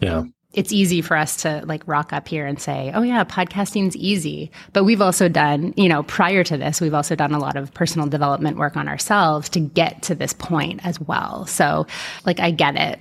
Yeah. 0.00 0.22
It's 0.54 0.72
easy 0.72 1.02
for 1.02 1.16
us 1.16 1.36
to 1.42 1.62
like 1.66 1.86
rock 1.86 2.12
up 2.12 2.26
here 2.26 2.46
and 2.46 2.58
say, 2.60 2.90
oh, 2.94 3.02
yeah, 3.02 3.22
podcasting's 3.24 3.94
easy. 3.96 4.50
But 4.72 4.84
we've 4.84 5.02
also 5.02 5.28
done, 5.28 5.74
you 5.76 5.88
know, 5.88 6.02
prior 6.02 6.42
to 6.44 6.56
this, 6.56 6.80
we've 6.80 6.94
also 6.94 7.14
done 7.14 7.32
a 7.32 7.38
lot 7.38 7.56
of 7.56 7.74
personal 7.74 8.08
development 8.08 8.56
work 8.56 8.76
on 8.76 8.88
ourselves 8.88 9.50
to 9.50 9.60
get 9.60 10.02
to 10.04 10.14
this 10.14 10.32
point 10.32 10.80
as 10.84 10.98
well. 11.00 11.44
So, 11.46 11.86
like, 12.24 12.40
I 12.40 12.50
get 12.50 12.76
it 12.76 12.98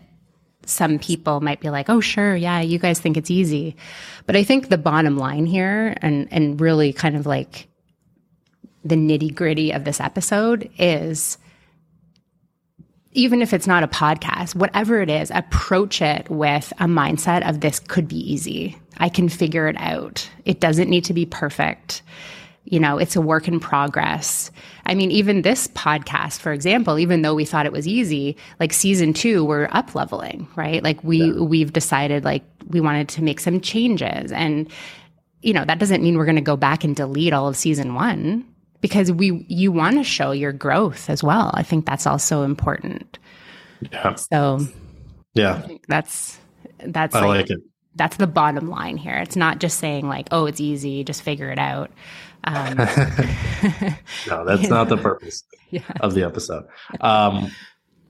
some 0.67 0.99
people 0.99 1.41
might 1.41 1.61
be 1.61 1.69
like, 1.69 1.89
oh, 1.89 2.01
sure, 2.01 2.35
yeah, 2.35 2.59
you 2.59 2.77
guys 2.77 2.99
think 2.99 3.17
it's 3.17 3.31
easy. 3.31 3.75
But 4.25 4.35
I 4.35 4.43
think 4.43 4.67
the 4.67 4.77
bottom 4.77 5.17
line 5.17 5.45
here, 5.45 5.95
and, 6.01 6.27
and 6.31 6.59
really 6.59 6.93
kind 6.93 7.15
of 7.15 7.25
like 7.25 7.67
the 8.83 8.95
nitty 8.95 9.33
gritty 9.33 9.71
of 9.71 9.85
this 9.85 9.99
episode 9.99 10.69
is 10.77 11.37
even 13.13 13.41
if 13.41 13.53
it's 13.53 13.67
not 13.67 13.83
a 13.83 13.87
podcast, 13.87 14.55
whatever 14.55 15.01
it 15.01 15.09
is, 15.09 15.31
approach 15.31 16.01
it 16.01 16.29
with 16.29 16.71
a 16.79 16.85
mindset 16.85 17.47
of 17.47 17.61
this 17.61 17.79
could 17.79 18.07
be 18.07 18.19
easy. 18.31 18.77
I 18.97 19.09
can 19.09 19.29
figure 19.29 19.67
it 19.67 19.75
out. 19.79 20.29
It 20.45 20.59
doesn't 20.59 20.89
need 20.89 21.05
to 21.05 21.13
be 21.13 21.25
perfect 21.25 22.01
you 22.69 22.81
know, 22.81 22.97
it's 22.97 23.15
a 23.15 23.21
work 23.21 23.47
in 23.47 23.61
progress. 23.61 24.51
I 24.85 24.93
mean, 24.93 25.09
even 25.09 25.41
this 25.41 25.67
podcast, 25.69 26.39
for 26.39 26.51
example, 26.51 26.99
even 26.99 27.21
though 27.21 27.33
we 27.33 27.45
thought 27.45 27.65
it 27.65 27.71
was 27.71 27.87
easy, 27.87 28.35
like 28.59 28.73
season 28.73 29.13
two, 29.13 29.45
we're 29.45 29.69
up 29.71 29.95
leveling, 29.95 30.49
right? 30.57 30.83
Like 30.83 31.01
we 31.01 31.31
yeah. 31.31 31.39
we've 31.39 31.71
decided 31.71 32.25
like 32.25 32.43
we 32.67 32.81
wanted 32.81 33.07
to 33.09 33.23
make 33.23 33.39
some 33.39 33.61
changes. 33.61 34.33
And, 34.33 34.69
you 35.41 35.53
know, 35.53 35.63
that 35.63 35.79
doesn't 35.79 36.03
mean 36.03 36.17
we're 36.17 36.25
gonna 36.25 36.41
go 36.41 36.57
back 36.57 36.83
and 36.83 36.93
delete 36.93 37.31
all 37.31 37.47
of 37.47 37.55
season 37.55 37.93
one. 37.95 38.45
Because 38.81 39.11
we 39.11 39.45
you 39.47 39.71
want 39.71 39.95
to 39.97 40.03
show 40.03 40.31
your 40.31 40.51
growth 40.53 41.09
as 41.09 41.23
well. 41.23 41.51
I 41.53 41.63
think 41.63 41.85
that's 41.85 42.05
also 42.07 42.43
important. 42.43 43.17
Yeah. 43.91 44.15
So 44.15 44.59
Yeah. 45.33 45.67
that's 45.87 46.39
that's 46.85 47.15
I 47.15 47.21
like, 47.21 47.27
like 47.41 47.49
it. 47.51 47.59
that's 47.95 48.17
the 48.17 48.27
bottom 48.27 48.69
line 48.69 48.97
here. 48.97 49.15
It's 49.15 49.35
not 49.35 49.59
just 49.59 49.79
saying 49.79 50.07
like, 50.07 50.27
oh, 50.31 50.45
it's 50.45 50.61
easy, 50.61 51.03
just 51.03 51.21
figure 51.21 51.49
it 51.51 51.59
out. 51.59 51.91
Um, 52.43 52.77
No, 54.27 54.45
that's 54.45 54.69
not 54.69 54.89
the 54.89 54.97
purpose 54.97 55.43
yeah. 55.69 55.81
of 56.01 56.13
the 56.13 56.23
episode. 56.23 56.65
Um, 57.01 57.51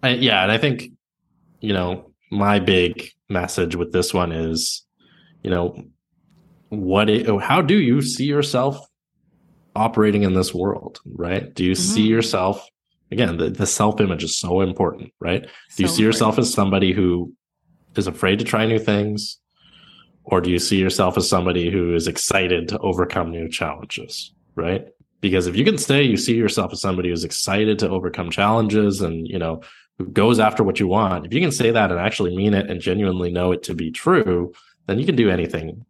I, 0.04 0.10
yeah, 0.10 0.44
and 0.44 0.52
I 0.52 0.58
think 0.58 0.92
you 1.62 1.74
know 1.74 2.12
my 2.32 2.60
big 2.60 3.10
message 3.30 3.76
with 3.76 3.92
this 3.94 4.14
one 4.14 4.32
is, 4.32 4.84
you 5.44 5.50
know, 5.50 5.82
what? 6.70 7.10
It, 7.10 7.28
how 7.42 7.62
do 7.62 7.76
you 7.78 8.02
see 8.02 8.26
yourself 8.26 8.78
operating 9.78 10.24
in 10.24 10.34
this 10.34 10.54
world? 10.54 11.00
Right? 11.06 11.54
Do 11.54 11.64
you 11.64 11.76
see 11.76 12.06
Mhm. 12.06 12.10
yourself? 12.10 12.68
Again, 13.12 13.38
the, 13.38 13.50
the 13.50 13.66
self 13.66 14.02
image 14.02 14.24
is 14.24 14.38
so 14.38 14.62
important, 14.62 15.12
right? 15.22 15.44
Do 15.76 15.84
you 15.84 15.88
So 15.88 15.96
see 15.96 16.04
yourself 16.04 16.38
as 16.40 16.52
somebody 16.52 16.92
who 16.92 17.34
is 17.96 18.08
afraid 18.08 18.40
to 18.40 18.46
try 18.46 18.66
new 18.66 18.80
things? 18.80 19.40
Or 20.24 20.42
do 20.42 20.52
you 20.52 20.60
see 20.60 20.78
yourself 20.78 21.18
as 21.18 21.30
somebody 21.30 21.70
who 21.72 21.96
is 21.96 22.08
excited 22.08 22.68
to 22.70 22.80
overcome 22.80 23.32
new 23.32 23.48
challenges? 23.48 24.34
Right. 24.56 24.88
Because 25.22 25.48
if 25.48 25.56
you 25.56 25.64
can 25.64 25.78
say 25.78 26.04
you 26.04 26.18
see 26.18 26.36
yourself 26.36 26.74
as 26.74 26.82
somebody 26.82 27.10
who's 27.10 27.24
excited 27.24 27.80
to 27.80 27.90
overcome 27.90 28.30
challenges 28.30 29.02
and, 29.02 29.26
you 29.28 29.40
know, 29.40 29.62
who 29.98 30.06
goes 30.08 30.38
after 30.40 30.64
what 30.64 30.80
you 30.82 30.88
want, 30.88 31.26
if 31.26 31.34
you 31.34 31.40
can 31.40 31.52
say 31.52 31.72
that 31.72 31.92
and 31.92 32.00
actually 32.00 32.36
mean 32.36 32.54
it 32.54 32.70
and 32.70 32.82
genuinely 32.82 33.32
know 33.32 33.52
it 33.54 33.64
to 33.64 33.74
be 33.74 33.90
true, 33.90 34.52
then 34.88 35.00
you 35.00 35.06
can 35.06 35.16
do 35.16 35.30
anything 35.30 35.86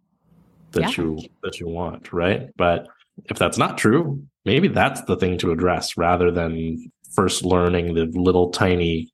that 0.71 0.95
Yeah. 0.97 1.03
you 1.03 1.19
that 1.43 1.59
you 1.59 1.67
want. 1.67 2.13
Right. 2.13 2.49
But 2.55 2.87
if 3.25 3.37
that's 3.37 3.57
not 3.57 3.77
true, 3.77 4.23
maybe 4.45 4.67
that's 4.67 5.01
the 5.01 5.15
thing 5.17 5.37
to 5.39 5.51
address 5.51 5.97
rather 5.97 6.31
than 6.31 6.91
first 7.11 7.43
learning 7.43 7.93
the 7.93 8.05
little 8.05 8.49
tiny 8.51 9.11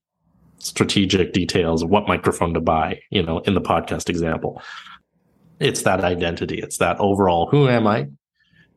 strategic 0.58 1.32
details 1.32 1.82
of 1.82 1.90
what 1.90 2.08
microphone 2.08 2.54
to 2.54 2.60
buy, 2.60 3.00
you 3.10 3.22
know, 3.22 3.38
in 3.40 3.54
the 3.54 3.60
podcast 3.60 4.08
example. 4.08 4.62
It's 5.60 5.82
that 5.82 6.02
identity. 6.04 6.58
It's 6.58 6.78
that 6.78 6.98
overall 6.98 7.48
who 7.50 7.68
am 7.68 7.86
I 7.86 8.08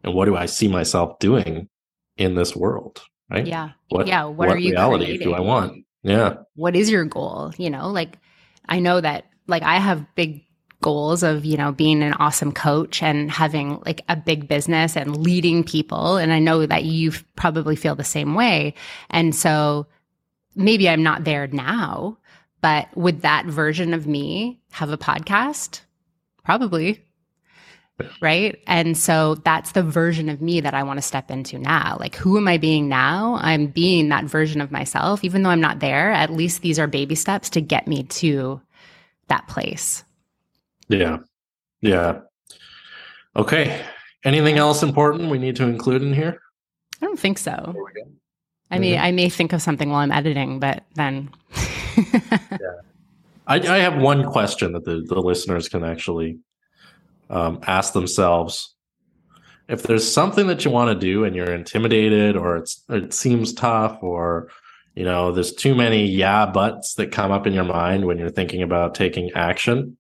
and 0.04 0.14
what 0.14 0.26
do 0.26 0.36
I 0.36 0.46
see 0.46 0.68
myself 0.68 1.20
doing 1.20 1.70
in 2.18 2.36
this 2.36 2.56
world? 2.56 3.02
Right. 3.30 3.46
Yeah. 3.46 3.72
What, 3.90 4.08
Yeah, 4.08 4.26
what 4.26 4.50
are 4.50 4.58
you 4.58 4.72
reality 4.72 5.18
do 5.18 5.34
I 5.34 5.42
want? 5.42 5.84
Yeah. 6.04 6.36
what 6.56 6.76
is 6.76 6.90
your 6.90 7.04
goal 7.04 7.52
you 7.58 7.70
know 7.70 7.90
like 7.90 8.18
i 8.70 8.80
know 8.80 9.02
that 9.02 9.26
like 9.48 9.64
i 9.64 9.78
have 9.78 10.06
big 10.16 10.46
goals 10.82 11.24
of 11.24 11.44
you 11.44 11.58
know 11.58 11.72
being 11.72 12.04
an 12.04 12.14
awesome 12.14 12.52
coach 12.52 13.02
and 13.02 13.32
having 13.32 13.82
like 13.86 14.02
a 14.10 14.16
big 14.16 14.48
business 14.48 14.96
and 14.96 15.18
leading 15.18 15.64
people. 15.64 16.18
And 16.18 16.32
i 16.32 16.40
know 16.40 16.66
that 16.66 16.84
you 16.84 17.12
probably 17.36 17.76
feel 17.76 17.96
the 17.96 18.04
same 18.04 18.36
way. 18.36 18.74
And 19.10 19.36
so 19.36 19.88
maybe 20.56 20.90
i'm 20.90 21.04
not 21.04 21.24
there 21.24 21.48
now 21.48 22.18
but 22.62 22.88
would 22.96 23.22
that 23.22 23.46
version 23.46 23.94
of 23.94 24.08
me 24.08 24.60
have 24.72 24.90
a 24.90 24.98
podcast? 24.98 25.82
Probably. 26.44 27.04
Right? 28.22 28.60
And 28.68 28.98
so 28.98 29.36
that's 29.36 29.72
the 29.72 29.84
version 29.84 30.30
of 30.30 30.42
me 30.42 30.62
that 30.62 30.74
i 30.74 30.84
want 30.84 30.98
to 30.98 31.02
step 31.02 31.32
into 31.32 31.58
now. 31.58 31.98
Like 32.00 32.16
who 32.16 32.38
am 32.38 32.48
i 32.48 32.58
being 32.58 32.88
now? 32.88 33.40
I'm 33.42 33.68
being 33.68 34.10
that 34.10 34.26
version 34.26 34.62
of 34.62 34.72
myself 34.72 35.24
even 35.24 35.44
though 35.44 35.50
i'm 35.50 35.62
not 35.62 35.80
there. 35.80 36.12
At 36.12 36.32
least 36.32 36.62
these 36.62 36.80
are 36.80 36.88
baby 36.88 37.16
steps 37.16 37.50
to 37.52 37.62
get 37.62 37.88
me 37.88 38.04
to 38.04 38.62
that 39.28 39.48
place 39.48 40.04
Yeah. 40.90 41.18
Yeah. 41.82 42.20
Okay. 43.36 43.84
Anything 44.24 44.58
else 44.58 44.84
important 44.84 45.30
we 45.30 45.38
need 45.38 45.56
to 45.58 45.64
include 45.64 46.02
in 46.02 46.14
here? 46.14 46.42
i 47.00 47.06
don't 47.06 47.20
think 47.20 47.38
so 47.38 47.52
Before 47.68 47.86
we 47.94 48.02
go? 48.02 48.10
i 48.72 48.80
mean 48.80 48.96
Mhm. 48.98 49.04
i 49.04 49.12
may 49.12 49.30
think 49.30 49.54
of 49.54 49.62
something 49.62 49.92
while 49.92 50.00
i'm 50.00 50.12
editing 50.12 50.60
but 50.60 50.84
then 50.96 51.30
I, 53.48 53.60
I 53.60 53.78
have 53.78 53.98
one 54.02 54.24
question 54.26 54.74
that 54.74 54.84
the, 54.84 55.04
the 55.08 55.22
listeners 55.22 55.70
can 55.70 55.84
actually 55.84 56.40
um, 57.30 57.60
ask 57.66 57.94
themselves. 57.94 58.74
If 59.70 59.84
there's 59.84 60.10
something 60.12 60.48
that 60.48 60.66
you 60.66 60.72
want 60.72 60.90
to 60.92 61.00
do 61.00 61.24
and 61.24 61.36
you're 61.36 61.54
intimidated 61.54 62.36
or 62.36 62.58
it's 62.58 62.84
it 62.90 63.14
seems 63.14 63.54
tough 63.54 64.00
or 64.02 64.50
you 64.96 65.04
know 65.06 65.32
there's 65.32 65.54
too 65.54 65.76
many 65.76 66.06
yeah 66.06 66.46
buts 66.46 66.96
that 66.96 67.12
come 67.12 67.32
up 67.32 67.46
in 67.48 67.54
your 67.54 67.64
mind 67.66 68.06
when 68.06 68.18
you're 68.18 68.30
thinking 68.32 68.62
about 68.64 68.96
taking 68.96 69.30
action, 69.36 69.98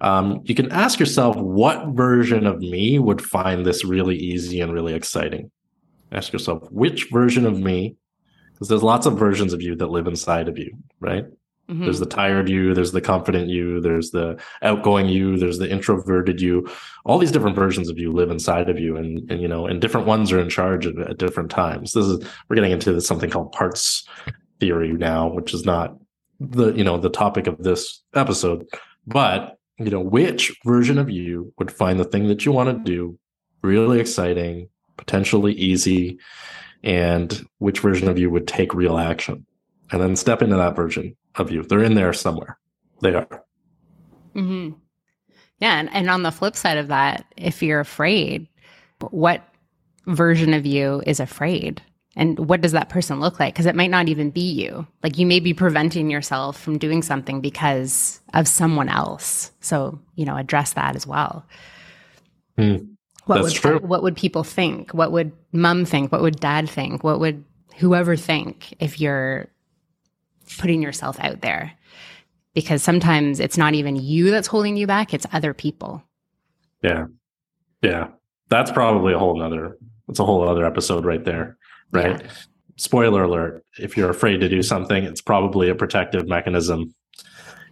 um, 0.00 0.40
you 0.44 0.54
can 0.54 0.70
ask 0.70 1.00
yourself 1.00 1.36
what 1.36 1.88
version 1.88 2.46
of 2.46 2.60
me 2.60 2.98
would 2.98 3.20
find 3.22 3.66
this 3.66 3.84
really 3.84 4.16
easy 4.16 4.60
and 4.60 4.72
really 4.72 4.94
exciting. 4.94 5.50
Ask 6.12 6.32
yourself 6.32 6.70
which 6.70 7.08
version 7.10 7.44
of 7.44 7.58
me, 7.58 7.96
because 8.52 8.68
there's 8.68 8.82
lots 8.82 9.06
of 9.06 9.18
versions 9.18 9.52
of 9.52 9.60
you 9.60 9.76
that 9.76 9.90
live 9.90 10.06
inside 10.06 10.48
of 10.48 10.56
you, 10.58 10.76
right? 11.00 11.26
Mhm. 11.68 11.84
There's 11.84 12.00
the 12.00 12.06
tired 12.06 12.48
you, 12.48 12.72
there's 12.72 12.92
the 12.92 13.00
confident 13.00 13.48
you, 13.48 13.80
there's 13.80 14.10
the 14.10 14.38
outgoing 14.62 15.06
you, 15.06 15.36
there's 15.36 15.58
the 15.58 15.70
introverted 15.70 16.40
you. 16.40 16.66
All 17.04 17.18
these 17.18 17.30
different 17.30 17.56
versions 17.56 17.90
of 17.90 17.98
you 17.98 18.10
live 18.10 18.30
inside 18.30 18.70
of 18.70 18.78
you, 18.78 18.96
and 18.96 19.30
and 19.30 19.42
you 19.42 19.48
know, 19.48 19.66
and 19.66 19.80
different 19.80 20.06
ones 20.06 20.32
are 20.32 20.40
in 20.40 20.48
charge 20.48 20.86
at, 20.86 20.96
at 20.98 21.18
different 21.18 21.50
times. 21.50 21.92
This 21.92 22.06
is 22.06 22.26
we're 22.48 22.56
getting 22.56 22.72
into 22.72 22.98
something 23.02 23.28
called 23.28 23.52
parts 23.52 24.08
theory 24.60 24.92
now, 24.92 25.28
which 25.28 25.52
is 25.52 25.66
not 25.66 25.94
the 26.40 26.72
you 26.72 26.84
know 26.84 26.96
the 26.96 27.10
topic 27.10 27.46
of 27.46 27.62
this 27.62 28.02
episode, 28.14 28.66
but 29.06 29.57
you 29.78 29.90
know, 29.90 30.00
which 30.00 30.56
version 30.64 30.98
of 30.98 31.08
you 31.08 31.52
would 31.58 31.70
find 31.70 32.00
the 32.00 32.04
thing 32.04 32.28
that 32.28 32.44
you 32.44 32.52
want 32.52 32.68
to 32.68 32.90
do 32.90 33.18
really 33.62 34.00
exciting, 34.00 34.68
potentially 34.96 35.52
easy, 35.52 36.18
and 36.82 37.46
which 37.58 37.80
version 37.80 38.08
of 38.08 38.18
you 38.18 38.30
would 38.30 38.46
take 38.46 38.74
real 38.74 38.98
action, 38.98 39.46
and 39.90 40.00
then 40.00 40.16
step 40.16 40.42
into 40.42 40.56
that 40.56 40.76
version 40.76 41.16
of 41.36 41.50
you. 41.50 41.62
They're 41.62 41.82
in 41.82 41.94
there 41.94 42.12
somewhere. 42.12 42.58
They 43.00 43.14
are. 43.14 43.44
Mm-hmm. 44.34 44.78
Yeah. 45.60 45.78
And, 45.78 45.92
and 45.92 46.10
on 46.10 46.22
the 46.22 46.30
flip 46.30 46.56
side 46.56 46.78
of 46.78 46.88
that, 46.88 47.24
if 47.36 47.62
you're 47.62 47.80
afraid, 47.80 48.48
what 49.10 49.42
version 50.06 50.54
of 50.54 50.66
you 50.66 51.02
is 51.06 51.20
afraid? 51.20 51.82
And 52.16 52.48
what 52.48 52.60
does 52.60 52.72
that 52.72 52.88
person 52.88 53.20
look 53.20 53.38
like? 53.38 53.54
Because 53.54 53.66
it 53.66 53.76
might 53.76 53.90
not 53.90 54.08
even 54.08 54.30
be 54.30 54.40
you. 54.40 54.86
Like 55.02 55.18
you 55.18 55.26
may 55.26 55.40
be 55.40 55.54
preventing 55.54 56.10
yourself 56.10 56.58
from 56.58 56.78
doing 56.78 57.02
something 57.02 57.40
because 57.40 58.20
of 58.34 58.48
someone 58.48 58.88
else. 58.88 59.52
So, 59.60 60.00
you 60.16 60.24
know, 60.24 60.36
address 60.36 60.72
that 60.72 60.96
as 60.96 61.06
well. 61.06 61.44
Hmm. 62.56 62.76
What 63.26 63.42
That's 63.42 63.44
would, 63.44 63.54
true. 63.54 63.78
What 63.80 64.02
would 64.02 64.16
people 64.16 64.42
think? 64.42 64.92
What 64.92 65.12
would 65.12 65.32
mom 65.52 65.84
think? 65.84 66.10
What 66.10 66.22
would 66.22 66.40
dad 66.40 66.68
think? 66.68 67.04
What 67.04 67.20
would 67.20 67.44
whoever 67.76 68.16
think 68.16 68.74
if 68.80 69.00
you're 69.00 69.48
putting 70.58 70.82
yourself 70.82 71.20
out 71.20 71.42
there? 71.42 71.72
Because 72.54 72.82
sometimes 72.82 73.38
it's 73.38 73.58
not 73.58 73.74
even 73.74 73.96
you 73.96 74.30
that's 74.30 74.48
holding 74.48 74.76
you 74.76 74.86
back, 74.86 75.12
it's 75.12 75.26
other 75.30 75.52
people. 75.52 76.02
Yeah. 76.82 77.06
Yeah. 77.82 78.08
That's 78.48 78.72
probably 78.72 79.12
a 79.12 79.18
whole 79.18 79.38
nother 79.38 79.76
that's 80.08 80.18
a 80.18 80.24
whole 80.24 80.48
other 80.48 80.64
episode 80.64 81.04
right 81.04 81.22
there. 81.22 81.57
Right. 81.90 82.22
Spoiler 82.76 83.24
alert. 83.24 83.64
If 83.78 83.96
you're 83.96 84.10
afraid 84.10 84.38
to 84.38 84.48
do 84.48 84.62
something, 84.62 85.04
it's 85.04 85.20
probably 85.20 85.68
a 85.68 85.74
protective 85.74 86.28
mechanism 86.28 86.94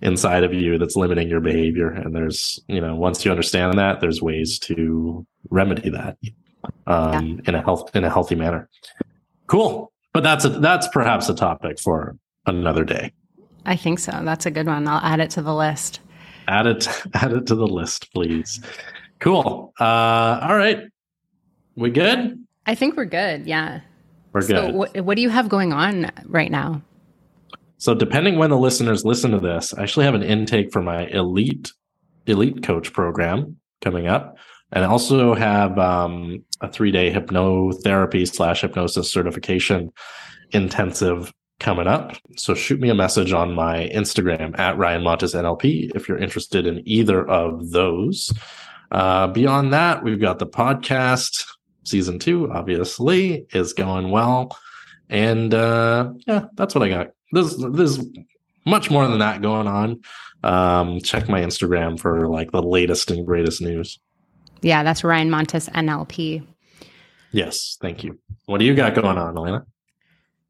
inside 0.03 0.43
of 0.45 0.53
you 0.53 0.79
that's 0.79 0.97
limiting 0.97 1.29
your 1.29 1.41
behavior. 1.41 1.89
And 1.91 2.15
there's, 2.15 2.59
you 2.69 2.81
know, 2.81 2.97
once 2.97 3.25
you 3.25 3.31
understand 3.31 3.79
that, 3.79 4.01
there's 4.01 4.21
ways 4.21 4.59
to 4.61 5.27
remedy 5.51 5.91
that 5.91 6.17
um 6.89 7.41
in 7.47 7.55
a 7.55 7.63
health 7.63 7.95
in 7.95 8.03
a 8.03 8.11
healthy 8.11 8.35
manner. 8.35 8.69
Cool. 9.47 9.93
But 10.13 10.25
that's 10.25 10.45
a 10.45 10.49
that's 10.49 10.89
perhaps 10.89 11.29
a 11.29 11.35
topic 11.35 11.79
for 11.79 12.17
another 12.47 12.85
day. 12.85 13.13
I 13.65 13.77
think 13.77 14.01
so. 14.01 14.11
That's 14.25 14.47
a 14.47 14.51
good 14.51 14.67
one. 14.67 14.89
I'll 14.89 15.05
add 15.05 15.21
it 15.21 15.31
to 15.31 15.43
the 15.43 15.55
list. 15.55 16.01
add 16.49 16.67
it 16.67 16.89
add 17.15 17.33
it 17.33 17.47
to 17.47 17.55
the 17.55 17.67
list 17.67 18.13
please 18.13 18.61
cool 19.19 19.73
uh 19.81 20.39
all 20.43 20.57
right 20.57 20.85
we 21.75 21.91
good 21.91 22.39
I 22.69 22.75
think 22.75 22.97
we're 22.97 23.05
good. 23.05 23.47
Yeah. 23.47 23.81
We're 24.37 24.43
So, 24.43 24.67
good 24.67 24.75
what, 24.75 25.01
what 25.01 25.17
do 25.17 25.23
you 25.23 25.31
have 25.31 25.49
going 25.49 25.73
on 25.73 26.11
right 26.27 26.51
now? 26.51 26.83
so 27.79 27.95
depending 27.95 28.39
when 28.39 28.49
the 28.49 28.57
listeners 28.57 29.05
listen 29.05 29.31
to 29.33 29.39
this 29.39 29.75
i 29.75 29.83
actually 29.83 30.07
have 30.07 30.15
an 30.15 30.23
intake 30.23 30.73
for 30.73 30.81
my 30.81 31.07
elite 31.09 31.75
elite 32.27 32.63
coach 32.63 32.91
program 32.91 33.55
coming 33.83 34.07
up 34.07 34.39
and 34.73 34.85
I 34.85 34.89
also 34.89 35.35
have 35.35 35.79
um, 35.79 36.45
a 36.61 36.71
three 36.71 36.91
day 36.91 37.13
hypnotherapy 37.13 38.29
slash 38.29 38.63
hypnosis 38.63 39.11
certification 39.11 39.93
intensive 40.51 41.33
coming 41.61 41.87
up. 41.87 42.17
So 42.37 42.55
shoot 42.55 42.81
me 42.81 42.91
a 42.91 42.95
message 42.95 43.33
on 43.33 43.55
my 43.55 43.91
Instagram 43.95 44.59
at 44.59 44.77
Ryan 44.77 45.03
Montis 45.03 45.35
NLP 45.35 45.95
if 45.95 46.09
you're 46.09 46.19
interested 46.19 46.67
in 46.67 46.83
either 46.87 47.27
of 47.29 47.71
those. 47.71 48.33
Uh, 48.91 49.29
beyond 49.29 49.73
that, 49.73 50.05
we've 50.05 50.21
got 50.21 50.39
the 50.39 50.47
podcast 50.47 51.45
season 51.87 52.19
two, 52.19 52.51
obviously, 52.53 53.47
is 53.53 53.73
going 53.73 54.11
well. 54.11 54.57
And 55.09 55.55
uh, 55.55 56.13
yeah, 56.27 56.47
that's 56.55 56.75
what 56.75 56.85
I 56.85 56.89
got. 56.89 57.09
There's 57.33 57.57
there's 57.57 58.05
much 58.65 58.91
more 58.91 59.07
than 59.07 59.21
that 59.21 59.43
going 59.43 59.69
on. 59.69 60.01
Um, 60.43 61.01
check 61.01 61.29
my 61.29 61.41
Instagram 61.41 61.99
for 61.99 62.29
like 62.29 62.53
the 62.53 62.63
latest 62.63 63.11
and 63.11 63.27
greatest 63.27 63.61
news. 63.63 63.99
Yeah, 64.63 64.83
that's 64.83 65.05
Ryan 65.05 65.31
Montis 65.31 65.69
NLP. 65.71 66.47
Yes, 67.33 67.77
thank 67.81 68.03
you. 68.03 68.19
What 68.47 68.59
do 68.59 68.65
you 68.65 68.75
got 68.75 68.95
going 68.95 69.19
on, 69.19 69.35
Alanna? 69.35 69.65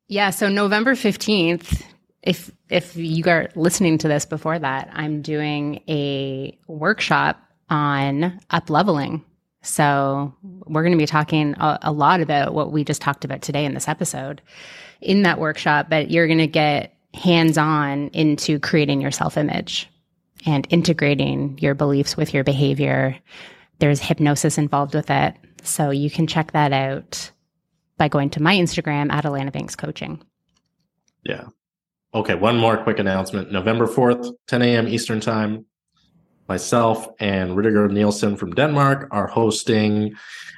Yeah, 0.09 0.31
so 0.31 0.49
November 0.49 0.95
15th, 0.95 1.83
if 2.23 2.51
if 2.71 2.97
you 2.97 3.25
are 3.27 3.49
listening 3.55 3.99
to 3.99 4.09
this 4.09 4.25
before 4.25 4.59
that, 4.59 4.89
I'm 4.93 5.23
doing 5.23 5.83
a 5.89 6.57
workshop 6.69 7.41
on 7.71 8.39
up 8.51 8.71
leveling. 8.71 9.25
So 9.67 10.33
we're 10.43 10.83
going 10.83 10.93
to 10.93 10.99
be 10.99 11.07
talking 11.07 11.55
a, 11.59 11.79
a, 11.83 11.93
lot 11.93 12.21
about 12.21 12.55
what 12.55 12.71
we 12.71 12.85
just 12.85 13.03
talked 13.03 13.25
about 13.25 13.43
today 13.43 13.65
in 13.65 13.75
this 13.75 13.89
episode 13.89 14.41
in 15.01 15.23
that 15.23 15.41
workshop, 15.41 15.89
but 15.91 16.11
you're 16.11 16.29
going 16.29 16.39
to 16.39 16.47
get 16.47 16.95
hands 17.15 17.59
on 17.59 18.09
into 18.09 18.61
creating 18.61 19.01
your 19.01 19.11
self 19.11 19.37
image 19.37 19.91
and 20.47 20.67
integrating 20.71 21.59
your 21.59 21.75
beliefs 21.75 22.17
with 22.17 22.33
your 22.33 22.45
behavior. 22.45 23.19
There's 23.81 24.01
hypnosis 24.01 24.57
involved 24.57 24.95
with 24.95 25.11
it. 25.11 25.35
So 25.65 25.91
you 25.91 26.11
can 26.11 26.29
check 26.29 26.53
that 26.53 26.73
out 26.73 27.33
by 27.99 28.07
going 28.07 28.31
to 28.31 28.43
my 28.43 28.55
Instagram 28.55 29.11
at 29.11 29.25
Alanna 29.25 29.53
Banks 29.53 29.75
Coaching. 29.75 30.23
Yeah. 31.25 31.47
Okay. 32.15 32.37
One 32.37 32.57
more 32.57 32.77
quick 32.77 33.01
announcement. 33.01 33.51
November 33.51 33.87
4th, 33.87 34.33
10 34.47 34.63
a.m. 34.63 34.87
Eastern 34.87 35.21
Time. 35.21 35.67
Myself 36.49 37.09
and 37.19 37.53
Ridiger 37.53 37.91
Nielsen 37.91 38.37
from 38.37 38.53
Denmark 38.53 39.09
are 39.11 39.27
hosting 39.27 40.15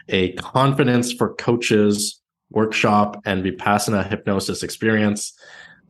a 0.09 0.33
confidence 0.33 1.13
for 1.13 1.35
coaches 1.35 2.21
workshop 2.51 3.21
and 3.25 3.45
Vipassana 3.45 4.09
hypnosis 4.09 4.63
experience. 4.63 5.33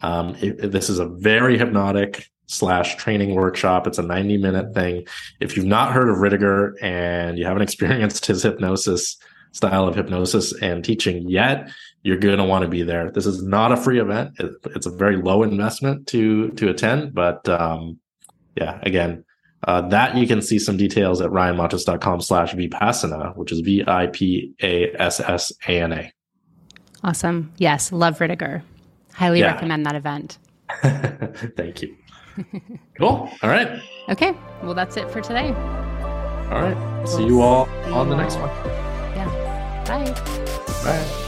Um, 0.02 0.36
it, 0.40 0.70
this 0.70 0.88
is 0.88 0.98
a 0.98 1.06
very 1.06 1.58
hypnotic 1.58 2.28
slash 2.46 2.96
training 2.96 3.34
workshop. 3.34 3.86
It's 3.86 3.98
a 3.98 4.02
90 4.02 4.38
minute 4.38 4.74
thing. 4.74 5.06
If 5.40 5.56
you've 5.56 5.66
not 5.66 5.92
heard 5.92 6.08
of 6.08 6.16
Ridiger 6.16 6.74
and 6.82 7.38
you 7.38 7.44
haven't 7.44 7.62
experienced 7.68 8.26
his 8.26 8.42
hypnosis 8.42 9.16
style 9.52 9.88
of 9.88 9.94
hypnosis 9.94 10.52
and 10.60 10.84
teaching 10.84 11.28
yet, 11.28 11.70
you're 12.02 12.18
going 12.18 12.38
to 12.38 12.44
want 12.44 12.62
to 12.62 12.68
be 12.68 12.82
there. 12.82 13.10
This 13.10 13.26
is 13.26 13.42
not 13.42 13.72
a 13.72 13.76
free 13.76 14.00
event. 14.00 14.38
It, 14.38 14.52
it's 14.74 14.86
a 14.86 14.90
very 14.90 15.16
low 15.16 15.42
investment 15.42 16.06
to 16.08 16.50
to 16.50 16.68
attend, 16.68 17.14
but 17.14 17.48
um, 17.48 17.98
yeah, 18.56 18.78
again, 18.82 19.24
uh, 19.64 19.80
that 19.88 20.16
you 20.16 20.26
can 20.26 20.40
see 20.40 20.58
some 20.58 20.76
details 20.76 21.20
at 21.20 21.30
ryanmontis.com 21.30 22.20
slash 22.20 22.54
vipassana, 22.54 23.36
which 23.36 23.52
is 23.52 23.60
V-I-P-A-S-S-A-N-A. 23.60 24.52
Awesome. 27.04 27.52
Yes. 27.58 27.92
Love 27.92 28.18
Ridiger. 28.18 28.62
Highly 29.12 29.40
yeah. 29.40 29.52
recommend 29.52 29.86
that 29.86 29.94
event. 29.94 30.38
Thank 31.56 31.82
you. 31.82 31.96
cool. 32.96 33.30
All 33.42 33.50
right. 33.50 33.80
Okay. 34.08 34.32
Well, 34.62 34.74
that's 34.74 34.96
it 34.96 35.10
for 35.10 35.20
today. 35.20 35.48
All 36.50 36.62
right. 36.62 37.08
See 37.08 37.26
you 37.26 37.42
all 37.42 37.68
on 37.92 38.08
the 38.08 38.16
next 38.16 38.36
one. 38.36 38.48
Yeah. 39.14 39.84
Bye. 39.86 40.12
Bye. 40.84 41.24